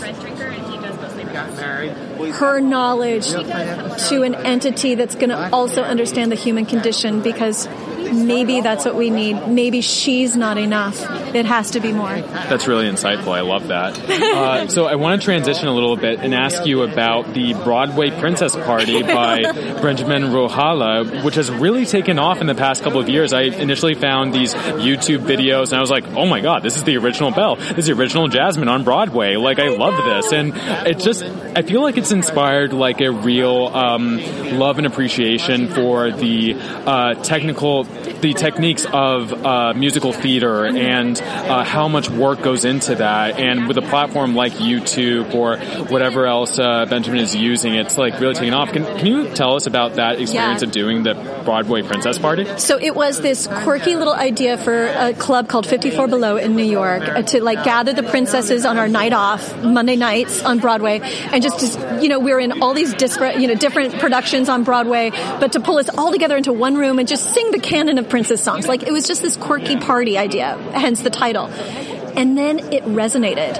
her 2.33 2.59
knowledge 2.59 3.29
to 3.29 4.23
an 4.23 4.35
entity 4.35 4.95
that's 4.95 5.15
going 5.15 5.29
to 5.29 5.49
also 5.51 5.83
understand 5.83 6.31
the 6.31 6.35
human 6.35 6.65
condition 6.65 7.21
because 7.21 7.67
maybe 8.11 8.61
that's 8.61 8.85
what 8.85 8.95
we 8.95 9.09
need. 9.09 9.47
Maybe 9.47 9.81
she's 9.81 10.35
not 10.35 10.57
enough. 10.57 10.99
It 11.35 11.45
has 11.45 11.71
to 11.71 11.79
be 11.79 11.91
more. 11.91 12.13
That's 12.21 12.67
really 12.67 12.89
insightful. 12.89 13.33
I 13.33 13.41
love 13.41 13.67
that. 13.67 13.97
Uh, 13.99 14.67
so 14.67 14.85
I 14.85 14.95
want 14.95 15.21
to 15.21 15.25
transition 15.25 15.67
a 15.67 15.73
little 15.73 15.95
bit 15.95 16.19
and 16.19 16.33
ask 16.33 16.65
you 16.65 16.83
about 16.83 17.33
the 17.33 17.53
Broadway 17.53 18.09
Princess 18.11 18.55
Party 18.55 19.01
by 19.03 19.41
Benjamin 19.81 20.23
Rauhala, 20.23 21.23
which 21.23 21.35
has 21.35 21.49
really 21.51 21.85
taken 21.85 22.19
off 22.19 22.41
in 22.41 22.47
the 22.47 22.55
past 22.55 22.83
couple 22.83 22.99
of 22.99 23.09
years. 23.09 23.33
I 23.33 23.41
initially 23.41 23.93
found 23.93 24.33
these 24.33 24.53
YouTube 24.53 25.19
videos 25.25 25.67
and 25.67 25.75
I 25.75 25.81
was 25.81 25.91
like, 25.91 26.07
oh 26.09 26.25
my 26.25 26.41
god, 26.41 26.63
this 26.63 26.77
is 26.77 26.83
the 26.83 26.97
original 26.97 27.31
Belle. 27.31 27.55
This 27.55 27.79
is 27.79 27.85
the 27.87 27.93
original 27.93 28.27
Jasmine 28.27 28.67
on 28.67 28.83
Broadway. 28.83 29.35
Like 29.35 29.59
I 29.59 29.69
love 29.69 29.95
this, 30.03 30.31
and 30.31 30.53
it 30.87 30.99
just 30.99 31.23
I 31.23 31.61
feel 31.61 31.81
like 31.81 31.97
it's 31.97 32.11
inspired 32.11 32.73
like 32.73 33.01
a 33.01 33.11
real 33.11 33.67
um, 33.67 34.17
love 34.57 34.77
and 34.77 34.87
appreciation 34.87 35.67
for 35.69 36.11
the 36.11 36.55
uh, 36.55 37.13
technical 37.15 37.85
the 38.21 38.33
techniques 38.33 38.85
of 38.91 39.33
uh, 39.33 39.73
musical 39.73 40.13
theater 40.13 40.65
and 40.65 41.19
uh, 41.21 41.63
how 41.63 41.87
much 41.87 42.09
work 42.09 42.41
goes 42.41 42.65
into 42.65 42.95
that. 42.95 43.39
And 43.39 43.67
with 43.67 43.77
a 43.77 43.81
platform 43.81 44.35
like 44.35 44.53
YouTube 44.53 45.33
or 45.35 45.57
whatever 45.87 46.25
else 46.25 46.57
uh, 46.59 46.85
Benjamin 46.85 47.19
is 47.19 47.35
using, 47.35 47.75
it's 47.75 47.97
like 47.97 48.19
really 48.19 48.33
taking 48.35 48.53
off. 48.53 48.71
Can, 48.71 48.85
can 48.85 49.05
you 49.05 49.29
tell 49.33 49.55
us 49.55 49.65
about 49.67 49.95
that 49.95 50.19
experience 50.19 50.61
Yeah. 50.61 50.67
of 50.67 50.71
doing 50.71 51.03
the 51.03 51.13
Broadway 51.45 51.81
Princess 51.81 52.17
Party? 52.17 52.45
So 52.57 52.79
it 52.79 52.95
was 52.95 53.21
this 53.21 53.47
quirky 53.47 53.95
little 53.95 54.13
idea 54.13 54.57
for 54.57 54.85
a 54.85 55.13
club 55.13 55.47
called 55.49 55.65
54 55.65 56.07
Below 56.07 56.37
in 56.37 56.55
New 56.55 56.63
York 56.65 57.03
uh, 57.03 57.21
to 57.23 57.43
like 57.43 57.63
gather 57.63 57.93
the 57.93 58.03
princesses 58.03 58.65
on 58.65 58.77
our 58.77 58.87
night 58.87 59.13
off, 59.13 59.61
Monday 59.63 59.95
nights 59.95 60.43
on 60.43 60.59
Broadway, 60.59 60.99
and 61.01 61.41
just, 61.43 61.59
to, 61.77 61.99
you 62.01 62.09
know, 62.09 62.19
we're 62.19 62.39
in 62.39 62.61
all 62.61 62.73
these 62.73 62.93
disparate, 62.93 63.39
you 63.39 63.47
know, 63.47 63.55
different 63.55 63.99
productions 63.99 64.49
on 64.49 64.63
Broadway, 64.63 65.09
but 65.11 65.51
to 65.53 65.59
pull 65.59 65.77
us 65.77 65.89
all 65.89 66.11
together 66.11 66.37
into 66.37 66.53
one 66.53 66.75
room 66.75 66.99
and 66.99 67.07
just 67.07 67.33
sing 67.33 67.51
the 67.51 67.59
canon 67.83 67.97
of 67.97 68.07
princess 68.09 68.41
songs. 68.41 68.67
Like 68.67 68.83
it 68.83 68.93
was 68.93 69.05
just 69.05 69.21
this 69.21 69.35
quirky 69.35 69.75
party 69.77 70.17
idea, 70.17 70.57
hence 70.73 71.01
the 71.01 71.09
title. 71.09 71.47
And 71.47 72.37
then 72.37 72.59
it 72.71 72.83
resonated. 72.85 73.57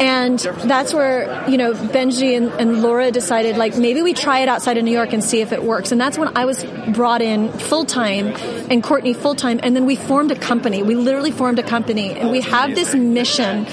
And 0.00 0.38
that's 0.38 0.94
where, 0.94 1.50
you 1.50 1.58
know, 1.58 1.72
Benji 1.72 2.36
and, 2.36 2.52
and 2.52 2.82
Laura 2.82 3.10
decided, 3.10 3.56
like, 3.56 3.76
maybe 3.76 4.00
we 4.00 4.14
try 4.14 4.40
it 4.40 4.48
outside 4.48 4.78
of 4.78 4.84
New 4.84 4.92
York 4.92 5.12
and 5.12 5.24
see 5.24 5.40
if 5.40 5.50
it 5.50 5.64
works. 5.64 5.90
And 5.90 6.00
that's 6.00 6.16
when 6.16 6.36
I 6.36 6.44
was 6.44 6.62
brought 6.94 7.20
in 7.20 7.50
full 7.50 7.84
time 7.84 8.28
and 8.70 8.80
Courtney 8.80 9.12
full 9.12 9.34
time. 9.34 9.58
And 9.60 9.74
then 9.74 9.86
we 9.86 9.96
formed 9.96 10.30
a 10.30 10.36
company. 10.36 10.84
We 10.84 10.94
literally 10.94 11.32
formed 11.32 11.58
a 11.58 11.64
company. 11.64 12.12
And 12.12 12.30
we 12.30 12.42
have 12.42 12.76
this 12.76 12.94
mission 12.94 13.66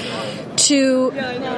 to 0.58 1.12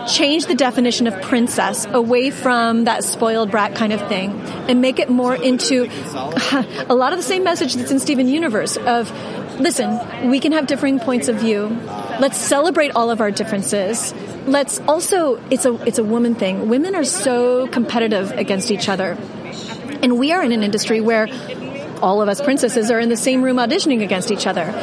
change 0.07 0.45
the 0.45 0.55
definition 0.55 1.07
of 1.07 1.21
princess 1.21 1.85
away 1.85 2.29
from 2.29 2.85
that 2.85 3.03
spoiled 3.03 3.51
brat 3.51 3.75
kind 3.75 3.93
of 3.93 4.07
thing 4.07 4.31
and 4.69 4.81
make 4.81 4.99
it 4.99 5.09
more 5.09 5.35
into 5.35 5.83
a 6.89 6.95
lot 6.95 7.13
of 7.13 7.19
the 7.19 7.23
same 7.23 7.43
message 7.43 7.75
that's 7.75 7.91
in 7.91 7.99
Steven 7.99 8.27
Universe 8.27 8.77
of 8.77 9.11
listen, 9.59 10.29
we 10.29 10.39
can 10.39 10.51
have 10.51 10.67
differing 10.67 10.99
points 10.99 11.27
of 11.27 11.37
view. 11.37 11.67
Let's 12.19 12.37
celebrate 12.37 12.91
all 12.91 13.09
of 13.09 13.21
our 13.21 13.31
differences. 13.31 14.13
Let's 14.45 14.79
also 14.81 15.41
it's 15.49 15.65
a 15.65 15.73
it's 15.85 15.97
a 15.97 16.03
woman 16.03 16.35
thing. 16.35 16.69
Women 16.69 16.95
are 16.95 17.03
so 17.03 17.67
competitive 17.67 18.31
against 18.31 18.71
each 18.71 18.89
other. 18.89 19.17
And 20.01 20.19
we 20.19 20.31
are 20.31 20.43
in 20.43 20.51
an 20.51 20.63
industry 20.63 21.01
where 21.01 21.27
all 22.01 22.21
of 22.21 22.29
us 22.29 22.39
princesses 22.41 22.91
are 22.91 22.99
in 22.99 23.09
the 23.09 23.17
same 23.17 23.41
room 23.41 23.57
auditioning 23.57 24.03
against 24.03 24.31
each 24.31 24.45
other. 24.45 24.73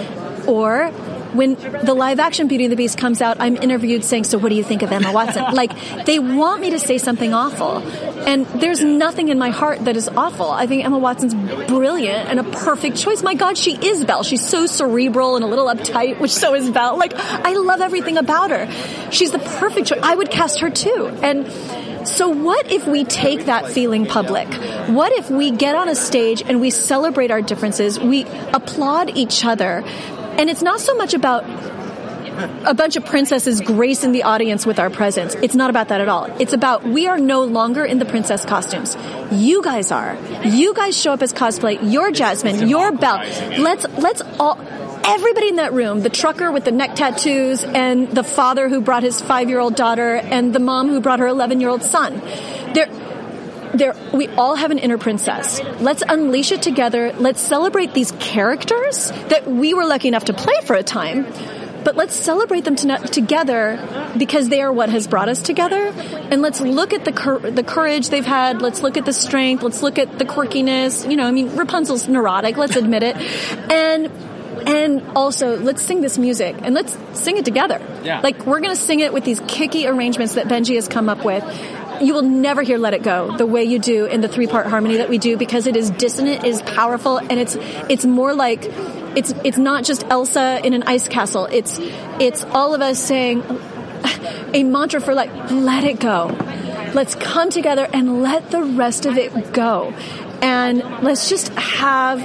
Or 0.46 0.90
when 1.34 1.54
the 1.54 1.94
live 1.94 2.20
action 2.20 2.48
Beauty 2.48 2.64
and 2.64 2.72
the 2.72 2.76
Beast 2.76 2.98
comes 2.98 3.20
out, 3.20 3.36
I'm 3.40 3.56
interviewed 3.56 4.04
saying, 4.04 4.24
So 4.24 4.38
what 4.38 4.48
do 4.48 4.54
you 4.54 4.64
think 4.64 4.82
of 4.82 4.92
Emma 4.92 5.12
Watson? 5.12 5.44
like, 5.54 6.04
they 6.04 6.18
want 6.18 6.60
me 6.60 6.70
to 6.70 6.78
say 6.78 6.98
something 6.98 7.34
awful. 7.34 7.78
And 8.26 8.46
there's 8.46 8.82
nothing 8.82 9.28
in 9.28 9.38
my 9.38 9.50
heart 9.50 9.84
that 9.84 9.96
is 9.96 10.08
awful. 10.08 10.50
I 10.50 10.66
think 10.66 10.84
Emma 10.84 10.98
Watson's 10.98 11.34
brilliant 11.66 12.28
and 12.28 12.40
a 12.40 12.44
perfect 12.44 12.96
choice. 12.96 13.22
My 13.22 13.34
God, 13.34 13.58
she 13.58 13.76
is 13.76 14.04
Belle. 14.04 14.22
She's 14.22 14.46
so 14.46 14.66
cerebral 14.66 15.36
and 15.36 15.44
a 15.44 15.48
little 15.48 15.66
uptight, 15.66 16.20
which 16.20 16.32
so 16.32 16.54
is 16.54 16.70
Belle. 16.70 16.96
Like, 16.96 17.12
I 17.14 17.54
love 17.54 17.80
everything 17.80 18.16
about 18.16 18.50
her. 18.50 18.70
She's 19.10 19.32
the 19.32 19.38
perfect 19.38 19.88
choice. 19.88 20.00
I 20.02 20.14
would 20.14 20.30
cast 20.30 20.60
her 20.60 20.70
too. 20.70 21.10
And 21.22 21.50
so 22.06 22.28
what 22.28 22.70
if 22.70 22.86
we 22.86 23.04
take 23.04 23.46
that 23.46 23.70
feeling 23.70 24.06
public? 24.06 24.52
What 24.88 25.12
if 25.12 25.30
we 25.30 25.50
get 25.50 25.74
on 25.74 25.88
a 25.88 25.94
stage 25.94 26.42
and 26.46 26.60
we 26.60 26.70
celebrate 26.70 27.30
our 27.30 27.40
differences? 27.40 27.98
We 27.98 28.24
applaud 28.52 29.16
each 29.16 29.44
other. 29.44 29.84
And 30.38 30.50
it's 30.50 30.62
not 30.62 30.80
so 30.80 30.94
much 30.94 31.14
about 31.14 31.44
a 32.66 32.74
bunch 32.74 32.96
of 32.96 33.04
princesses 33.06 33.60
gracing 33.60 34.10
the 34.10 34.24
audience 34.24 34.66
with 34.66 34.80
our 34.80 34.90
presence. 34.90 35.36
It's 35.36 35.54
not 35.54 35.70
about 35.70 35.88
that 35.88 36.00
at 36.00 36.08
all. 36.08 36.24
It's 36.40 36.52
about 36.52 36.82
we 36.84 37.06
are 37.06 37.18
no 37.18 37.44
longer 37.44 37.84
in 37.84 37.98
the 38.00 38.04
princess 38.04 38.44
costumes. 38.44 38.96
You 39.30 39.62
guys 39.62 39.92
are. 39.92 40.18
You 40.44 40.74
guys 40.74 41.00
show 41.00 41.12
up 41.12 41.22
as 41.22 41.32
cosplay. 41.32 41.78
You're 41.80 42.10
Jasmine. 42.10 42.68
You're 42.68 42.90
Belle. 42.90 43.18
Let's 43.58 43.86
let's 43.98 44.22
all 44.40 44.58
everybody 45.04 45.48
in 45.48 45.56
that 45.56 45.72
room, 45.72 46.00
the 46.00 46.08
trucker 46.08 46.50
with 46.50 46.64
the 46.64 46.72
neck 46.72 46.96
tattoos 46.96 47.62
and 47.62 48.08
the 48.08 48.24
father 48.24 48.68
who 48.68 48.80
brought 48.80 49.02
his 49.02 49.20
5-year-old 49.20 49.76
daughter 49.76 50.16
and 50.16 50.52
the 50.52 50.58
mom 50.58 50.88
who 50.88 51.00
brought 51.00 51.18
her 51.20 51.26
11-year-old 51.26 51.82
son. 51.82 52.20
They're 52.72 52.88
there 53.74 53.94
we 54.12 54.28
all 54.28 54.54
have 54.54 54.70
an 54.70 54.78
inner 54.78 54.98
princess. 54.98 55.60
Let's 55.80 56.02
unleash 56.06 56.52
it 56.52 56.62
together. 56.62 57.12
Let's 57.12 57.40
celebrate 57.40 57.94
these 57.94 58.12
characters 58.12 59.10
that 59.28 59.46
we 59.46 59.74
were 59.74 59.84
lucky 59.84 60.08
enough 60.08 60.26
to 60.26 60.32
play 60.32 60.60
for 60.64 60.74
a 60.74 60.82
time. 60.82 61.26
But 61.84 61.96
let's 61.96 62.14
celebrate 62.14 62.64
them 62.64 62.76
to, 62.76 62.96
together 62.98 64.14
because 64.16 64.48
they 64.48 64.62
are 64.62 64.72
what 64.72 64.88
has 64.88 65.06
brought 65.06 65.28
us 65.28 65.42
together. 65.42 65.88
And 66.30 66.40
let's 66.40 66.60
look 66.60 66.94
at 66.94 67.04
the 67.04 67.12
cur- 67.12 67.50
the 67.50 67.62
courage 67.62 68.08
they've 68.08 68.24
had. 68.24 68.62
Let's 68.62 68.82
look 68.82 68.96
at 68.96 69.04
the 69.04 69.12
strength. 69.12 69.62
Let's 69.62 69.82
look 69.82 69.98
at 69.98 70.18
the 70.18 70.24
quirkiness. 70.24 71.08
You 71.08 71.16
know, 71.16 71.26
I 71.26 71.30
mean, 71.30 71.54
Rapunzel's 71.56 72.08
neurotic. 72.08 72.56
Let's 72.56 72.76
admit 72.76 73.02
it. 73.02 73.16
And 73.70 74.10
and 74.66 75.02
also, 75.14 75.58
let's 75.58 75.82
sing 75.82 76.00
this 76.00 76.16
music 76.16 76.56
and 76.62 76.74
let's 76.74 76.96
sing 77.12 77.36
it 77.36 77.44
together. 77.44 77.80
Yeah. 78.02 78.20
Like 78.20 78.46
we're 78.46 78.60
gonna 78.60 78.76
sing 78.76 79.00
it 79.00 79.12
with 79.12 79.24
these 79.24 79.40
kicky 79.46 79.86
arrangements 79.86 80.34
that 80.34 80.46
Benji 80.46 80.76
has 80.76 80.88
come 80.88 81.10
up 81.10 81.22
with. 81.24 81.44
You 82.00 82.14
will 82.14 82.22
never 82.22 82.62
hear 82.62 82.78
"Let 82.78 82.94
It 82.94 83.02
Go" 83.02 83.36
the 83.36 83.46
way 83.46 83.64
you 83.64 83.78
do 83.78 84.06
in 84.06 84.20
the 84.20 84.28
three-part 84.28 84.66
harmony 84.66 84.96
that 84.96 85.08
we 85.08 85.18
do 85.18 85.36
because 85.36 85.66
it 85.66 85.76
is 85.76 85.90
dissonant, 85.90 86.44
is 86.44 86.60
powerful, 86.62 87.18
and 87.18 87.32
it's 87.32 87.56
it's 87.88 88.04
more 88.04 88.34
like 88.34 88.64
it's 89.16 89.32
it's 89.44 89.58
not 89.58 89.84
just 89.84 90.04
Elsa 90.10 90.60
in 90.64 90.74
an 90.74 90.82
ice 90.84 91.08
castle. 91.08 91.46
It's 91.46 91.78
it's 92.20 92.44
all 92.44 92.74
of 92.74 92.80
us 92.80 92.98
saying 92.98 93.42
a 94.52 94.64
mantra 94.64 95.00
for 95.00 95.14
like 95.14 95.30
"Let 95.50 95.84
it 95.84 96.00
go." 96.00 96.36
Let's 96.94 97.14
come 97.14 97.50
together 97.50 97.88
and 97.92 98.22
let 98.22 98.50
the 98.50 98.62
rest 98.62 99.06
of 99.06 99.16
it 99.18 99.52
go, 99.52 99.92
and 100.42 100.78
let's 101.02 101.28
just 101.28 101.48
have 101.50 102.20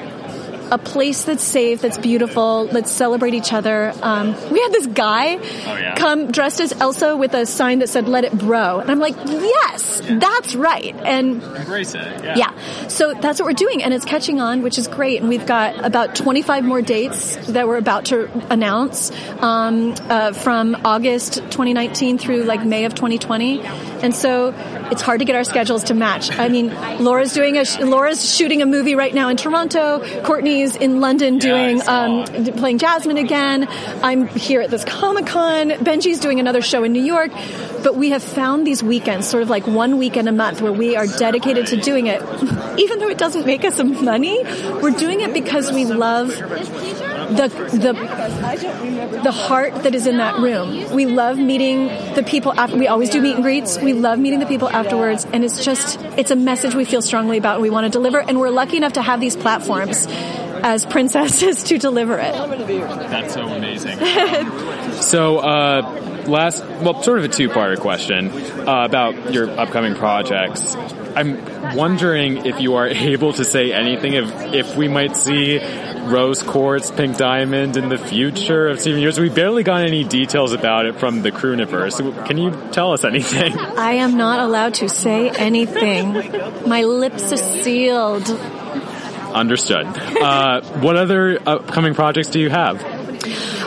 a 0.72 0.78
place 0.78 1.24
that's 1.24 1.44
safe, 1.44 1.82
that's 1.82 1.98
beautiful. 1.98 2.66
Let's 2.66 2.92
celebrate 2.92 3.34
each 3.34 3.54
other. 3.54 3.94
Um, 4.02 4.28
we 4.52 4.62
had 4.62 4.72
this 4.72 4.88
guy 4.88 5.36
yeah? 5.36 5.96
come 5.96 6.32
dressed 6.32 6.60
as 6.60 6.74
Elsa 6.74 7.16
with 7.16 7.34
a 7.34 7.46
sign 7.46 7.80
that 7.80 7.90
said 7.90 8.08
"Let 8.08 8.24
it 8.24 8.38
bro," 8.38 8.80
and 8.80 8.90
I'm 8.92 9.00
like, 9.00 9.16
yes, 9.26 10.02
that's 10.06 10.56
right. 10.56 10.96
And 10.96 11.42
Embrace 11.44 11.96
it. 11.96 12.26
yeah, 12.38 12.54
so 12.88 13.14
that's 13.14 13.40
what 13.40 13.48
we're 13.48 13.54
doing, 13.54 13.84
and 13.84 13.94
it's 13.94 14.06
catching 14.06 14.40
on, 14.40 14.62
which 14.62 14.78
is 14.78 14.88
great. 14.88 15.20
And 15.20 15.30
we've 15.30 15.46
got 15.46 15.84
about 15.84 16.16
25 16.16 16.64
more 16.64 16.82
dates 16.82 17.36
that 17.48 17.68
we're 17.68 17.78
about 17.78 18.06
to 18.06 18.30
announce 18.52 19.12
um, 19.40 19.96
uh, 20.10 20.34
from 20.34 20.76
August 20.86 21.36
2019 21.36 22.18
through 22.18 22.44
like 22.44 22.66
May 22.66 22.86
of 22.86 22.96
2020, 22.96 23.62
and 23.62 24.16
so 24.16 24.52
it's 24.92 25.02
hard 25.02 25.20
to 25.20 25.26
get 25.26 25.36
our 25.36 25.44
schedules 25.44 25.86
to 25.86 25.94
match. 25.94 26.32
I 26.32 26.50
mean, 26.50 26.74
Laura's 27.04 27.34
doing 27.34 27.58
a 27.58 27.64
Laura's 27.86 28.36
shooting 28.36 28.62
a 28.62 28.66
movie 28.66 28.96
right 28.96 29.14
now 29.14 29.30
in 29.30 29.38
Toronto. 29.38 30.00
Courtney's 30.24 30.76
in 30.76 31.00
London 31.02 31.38
doing 31.38 31.82
um, 31.88 32.26
d- 32.26 32.52
playing 32.52 32.78
Jasmine 32.80 33.18
again. 33.18 33.68
I'm 34.04 34.28
here 34.28 34.62
at 34.62 34.70
this 34.70 34.84
Comic 34.84 35.28
Con. 35.28 35.70
Benji's 35.70 36.20
doing 36.20 36.40
another 36.40 36.62
show 36.62 36.84
in 36.84 36.94
New 36.94 37.04
York. 37.04 37.32
but 37.84 37.96
we 37.96 38.10
have 38.10 38.24
found 38.24 38.68
these 38.68 38.84
weekends, 38.84 39.28
sort 39.28 39.42
of 39.44 39.50
like 39.50 39.66
one 39.66 39.98
weekend 39.98 40.28
a 40.28 40.32
month, 40.34 40.62
where 40.62 40.74
we 40.74 40.96
are 40.96 41.08
dedicated 41.08 41.68
to 41.68 41.78
doing 41.78 42.08
it. 42.08 42.22
Even 42.80 43.00
though 43.00 43.10
it 43.10 43.18
doesn't 43.18 43.46
make 43.46 43.64
us 43.64 43.76
some 43.76 44.04
money, 44.04 44.44
we're 44.82 44.92
doing 44.92 45.22
it 45.22 45.34
because 45.34 45.72
we 45.72 45.86
love 45.86 46.30
the 47.30 47.48
the 47.48 49.22
the 49.24 49.32
heart 49.32 49.84
that 49.84 49.96
is 49.96 50.08
in 50.08 50.18
that 50.18 50.40
room. 50.40 50.94
We 50.94 51.06
love 51.06 51.38
meeting 51.38 51.88
the 52.16 52.24
people. 52.24 52.54
After, 52.54 52.78
we 52.78 52.88
always 52.88 53.10
do 53.10 53.22
meet 53.22 53.36
and 53.36 53.44
greets. 53.44 53.78
We 53.78 53.94
love 53.94 54.20
meeting 54.20 54.40
the 54.40 54.46
people 54.46 54.70
afterwards, 54.70 55.26
and 55.32 55.44
it's 55.44 55.64
just 55.64 56.00
it's 56.18 56.32
a 56.32 56.36
message 56.36 56.76
we 56.76 56.86
feel 56.86 57.02
strongly 57.02 57.38
about. 57.38 57.56
and 57.56 57.62
We 57.62 57.70
want 57.70 57.86
to 57.86 57.92
deliver, 57.92 58.20
and 58.20 58.40
we're 58.40 58.50
lucky 58.50 58.78
enough 58.78 58.94
to 58.94 59.02
have 59.02 59.20
these 59.20 59.36
platforms 59.36 60.08
as 60.08 60.86
princesses 60.86 61.64
to 61.70 61.78
deliver 61.78 62.18
it. 62.18 62.34
That's 62.34 63.34
so 63.34 63.48
amazing. 63.48 63.98
so, 65.02 65.38
uh, 65.38 66.09
last, 66.28 66.66
well, 66.82 67.02
sort 67.04 67.20
of 67.20 67.26
a 67.26 67.30
two-part 67.30 67.80
question 67.80 68.30
uh, 68.30 68.86
about 68.86 69.34
your 69.34 69.50
upcoming 69.50 69.96
projects. 69.96 70.76
I'm 71.16 71.76
wondering 71.76 72.46
if 72.46 72.60
you 72.60 72.76
are 72.76 72.88
able 73.14 73.34
to 73.34 73.44
say 73.44 73.74
anything 73.74 74.14
if 74.14 74.30
if 74.54 74.76
we 74.76 74.88
might 74.88 75.16
see 75.16 75.60
rose 76.10 76.42
quartz, 76.44 76.92
pink 76.92 77.18
diamond 77.18 77.78
in 77.78 77.90
the 77.90 77.98
future 77.98 78.68
of 78.68 78.80
Steven 78.80 79.00
Universe. 79.00 79.20
We 79.20 79.30
barely 79.30 79.64
got 79.64 79.82
any 79.82 80.04
details 80.04 80.54
about 80.54 80.86
it 80.86 81.00
from 81.00 81.22
the 81.22 81.32
Crewniverse. 81.32 82.26
Can 82.26 82.38
you 82.38 82.52
tell 82.72 82.94
us 82.94 83.04
anything? 83.04 83.58
I 83.58 83.94
am 83.94 84.18
not 84.18 84.40
allowed 84.40 84.76
to 84.76 84.90
say 84.90 85.30
anything. 85.30 86.14
My 86.68 86.84
lips 86.84 87.32
are 87.32 87.38
sealed. 87.38 88.30
Understood. 88.30 89.86
Uh, 89.86 90.62
what 90.80 90.96
other 90.96 91.40
upcoming 91.46 91.94
projects 91.94 92.30
do 92.30 92.40
you 92.40 92.50
have? 92.50 92.99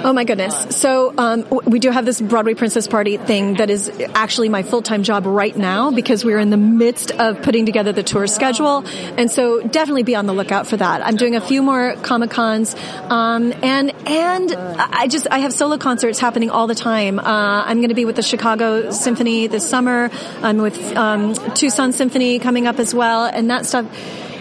Oh 0.04 0.12
my 0.12 0.24
goodness. 0.24 0.76
So 0.76 1.14
um, 1.16 1.46
we 1.64 1.78
do 1.78 1.90
have 1.90 2.04
this 2.04 2.20
Broadway 2.20 2.54
Princess 2.54 2.88
Party 2.88 3.18
thing 3.18 3.54
that 3.54 3.70
is 3.70 3.88
actually 4.14 4.48
my 4.48 4.64
full-time 4.64 5.04
job 5.04 5.26
right 5.26 5.56
now 5.56 5.92
because 5.92 6.24
we're 6.24 6.40
in 6.40 6.50
the 6.50 6.56
midst 6.56 7.12
of 7.12 7.40
putting 7.42 7.66
together 7.66 7.92
the 7.92 8.02
tour 8.02 8.26
schedule. 8.26 8.84
And 9.16 9.30
so 9.30 9.62
definitely 9.62 10.02
be 10.02 10.16
on 10.16 10.26
the 10.26 10.32
lookout 10.32 10.66
for 10.66 10.76
that. 10.76 11.06
I'm 11.06 11.14
doing 11.14 11.36
a 11.36 11.40
few 11.40 11.62
more 11.62 11.94
Comic 12.02 12.30
Cons. 12.30 12.74
Um, 13.10 13.52
and, 13.62 13.92
and 14.08 14.52
I 14.52 15.06
just, 15.06 15.28
I 15.30 15.38
have 15.38 15.52
solo 15.52 15.78
concerts 15.78 16.18
happening 16.18 16.50
all 16.50 16.66
the 16.66 16.74
time. 16.74 17.20
Uh, 17.20 17.62
I'm 17.64 17.78
going 17.78 17.90
to 17.90 17.94
be 17.94 18.04
with 18.04 18.16
the 18.16 18.22
Chicago 18.22 18.90
Symphony 18.90 19.46
this 19.46 19.68
summer. 19.68 20.10
I'm 20.42 20.58
with 20.58 20.96
um, 20.96 21.34
Tucson 21.54 21.92
Symphony 21.92 22.40
coming 22.40 22.66
up 22.66 22.80
as 22.80 22.92
well. 22.92 23.26
And 23.26 23.50
that 23.50 23.66
stuff 23.66 23.86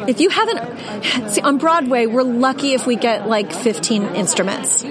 if 0.08 0.19
you 0.19 0.30
haven't, 0.30 1.30
see, 1.30 1.41
on 1.41 1.60
Broadway, 1.60 2.08
we're 2.08 2.24
lucky 2.24 2.74
if 2.74 2.88
we 2.88 2.95
get 2.95 3.28
like 3.28 3.54
15 3.54 4.15
instruments. 4.15 4.84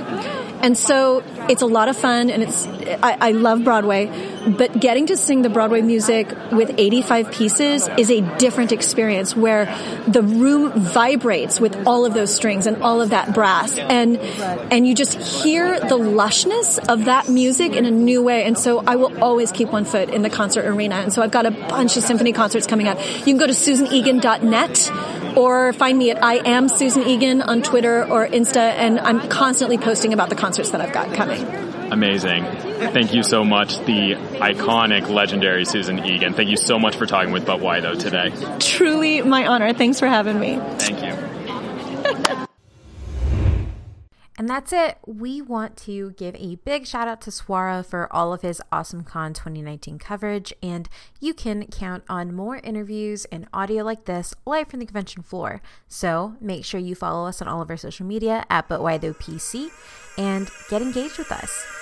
And 0.62 0.76
so 0.76 1.22
it's 1.48 1.62
a 1.62 1.66
lot 1.66 1.88
of 1.88 1.96
fun 1.96 2.30
and 2.30 2.42
it's, 2.42 2.66
I, 3.02 3.16
I, 3.20 3.30
love 3.32 3.64
Broadway, 3.64 4.10
but 4.46 4.78
getting 4.78 5.06
to 5.06 5.16
sing 5.16 5.42
the 5.42 5.48
Broadway 5.48 5.80
music 5.80 6.28
with 6.52 6.74
85 6.76 7.32
pieces 7.32 7.88
is 7.96 8.10
a 8.10 8.20
different 8.36 8.72
experience 8.72 9.34
where 9.34 9.66
the 10.06 10.22
room 10.22 10.72
vibrates 10.72 11.60
with 11.60 11.86
all 11.86 12.04
of 12.04 12.12
those 12.12 12.34
strings 12.34 12.66
and 12.66 12.82
all 12.82 13.00
of 13.00 13.10
that 13.10 13.32
brass 13.32 13.78
and, 13.78 14.18
and 14.18 14.86
you 14.86 14.94
just 14.94 15.14
hear 15.14 15.80
the 15.80 15.98
lushness 15.98 16.78
of 16.88 17.06
that 17.06 17.28
music 17.28 17.72
in 17.72 17.86
a 17.86 17.90
new 17.90 18.22
way. 18.22 18.44
And 18.44 18.58
so 18.58 18.82
I 18.86 18.96
will 18.96 19.22
always 19.22 19.52
keep 19.52 19.70
one 19.70 19.84
foot 19.84 20.10
in 20.10 20.22
the 20.22 20.30
concert 20.30 20.66
arena. 20.66 20.96
And 20.96 21.12
so 21.12 21.22
I've 21.22 21.30
got 21.30 21.46
a 21.46 21.50
bunch 21.50 21.96
of 21.96 22.02
symphony 22.02 22.32
concerts 22.32 22.66
coming 22.66 22.86
up. 22.86 22.98
You 22.98 23.24
can 23.24 23.38
go 23.38 23.46
to 23.46 23.52
susanegan.net 23.52 24.90
or 25.36 25.72
find 25.72 25.98
me 25.98 26.10
at 26.10 26.22
I 26.22 26.36
am 26.36 26.68
Susan 26.68 27.02
Egan 27.02 27.42
on 27.42 27.62
Twitter 27.62 28.04
or 28.04 28.26
Insta, 28.26 28.56
and 28.56 28.98
I'm 29.00 29.28
constantly 29.28 29.78
posting 29.78 30.12
about 30.12 30.28
the 30.28 30.36
concerts 30.36 30.70
that 30.70 30.80
I've 30.80 30.92
got 30.92 31.12
coming. 31.14 31.44
Amazing. 31.92 32.44
Thank 32.44 33.14
you 33.14 33.22
so 33.22 33.44
much, 33.44 33.78
the 33.80 34.14
iconic, 34.38 35.08
legendary 35.08 35.64
Susan 35.64 36.04
Egan. 36.04 36.34
Thank 36.34 36.48
you 36.48 36.56
so 36.56 36.78
much 36.78 36.96
for 36.96 37.06
talking 37.06 37.32
with 37.32 37.44
But 37.44 37.60
Why 37.60 37.80
Though 37.80 37.94
today. 37.94 38.32
Truly 38.60 39.22
my 39.22 39.46
honor. 39.46 39.72
Thanks 39.72 39.98
for 39.98 40.06
having 40.06 40.38
me. 40.38 40.58
Thank 40.78 41.02
you. 41.02 42.36
And 44.40 44.48
that's 44.48 44.72
it. 44.72 44.96
We 45.06 45.42
want 45.42 45.76
to 45.84 46.12
give 46.12 46.34
a 46.36 46.54
big 46.54 46.86
shout 46.86 47.06
out 47.06 47.20
to 47.20 47.30
Swara 47.30 47.84
for 47.84 48.10
all 48.10 48.32
of 48.32 48.40
his 48.40 48.62
Awesome 48.72 49.04
Con 49.04 49.34
2019 49.34 49.98
coverage, 49.98 50.54
and 50.62 50.88
you 51.20 51.34
can 51.34 51.66
count 51.66 52.04
on 52.08 52.34
more 52.34 52.56
interviews 52.56 53.26
and 53.26 53.46
audio 53.52 53.84
like 53.84 54.06
this 54.06 54.34
live 54.46 54.68
from 54.68 54.80
the 54.80 54.86
convention 54.86 55.22
floor. 55.22 55.60
So 55.88 56.36
make 56.40 56.64
sure 56.64 56.80
you 56.80 56.94
follow 56.94 57.28
us 57.28 57.42
on 57.42 57.48
all 57.48 57.60
of 57.60 57.68
our 57.68 57.76
social 57.76 58.06
media 58.06 58.46
at 58.48 58.66
But 58.66 58.80
Why 58.80 58.96
Though 58.96 59.12
PC 59.12 59.68
and 60.16 60.48
get 60.70 60.80
engaged 60.80 61.18
with 61.18 61.30
us. 61.30 61.79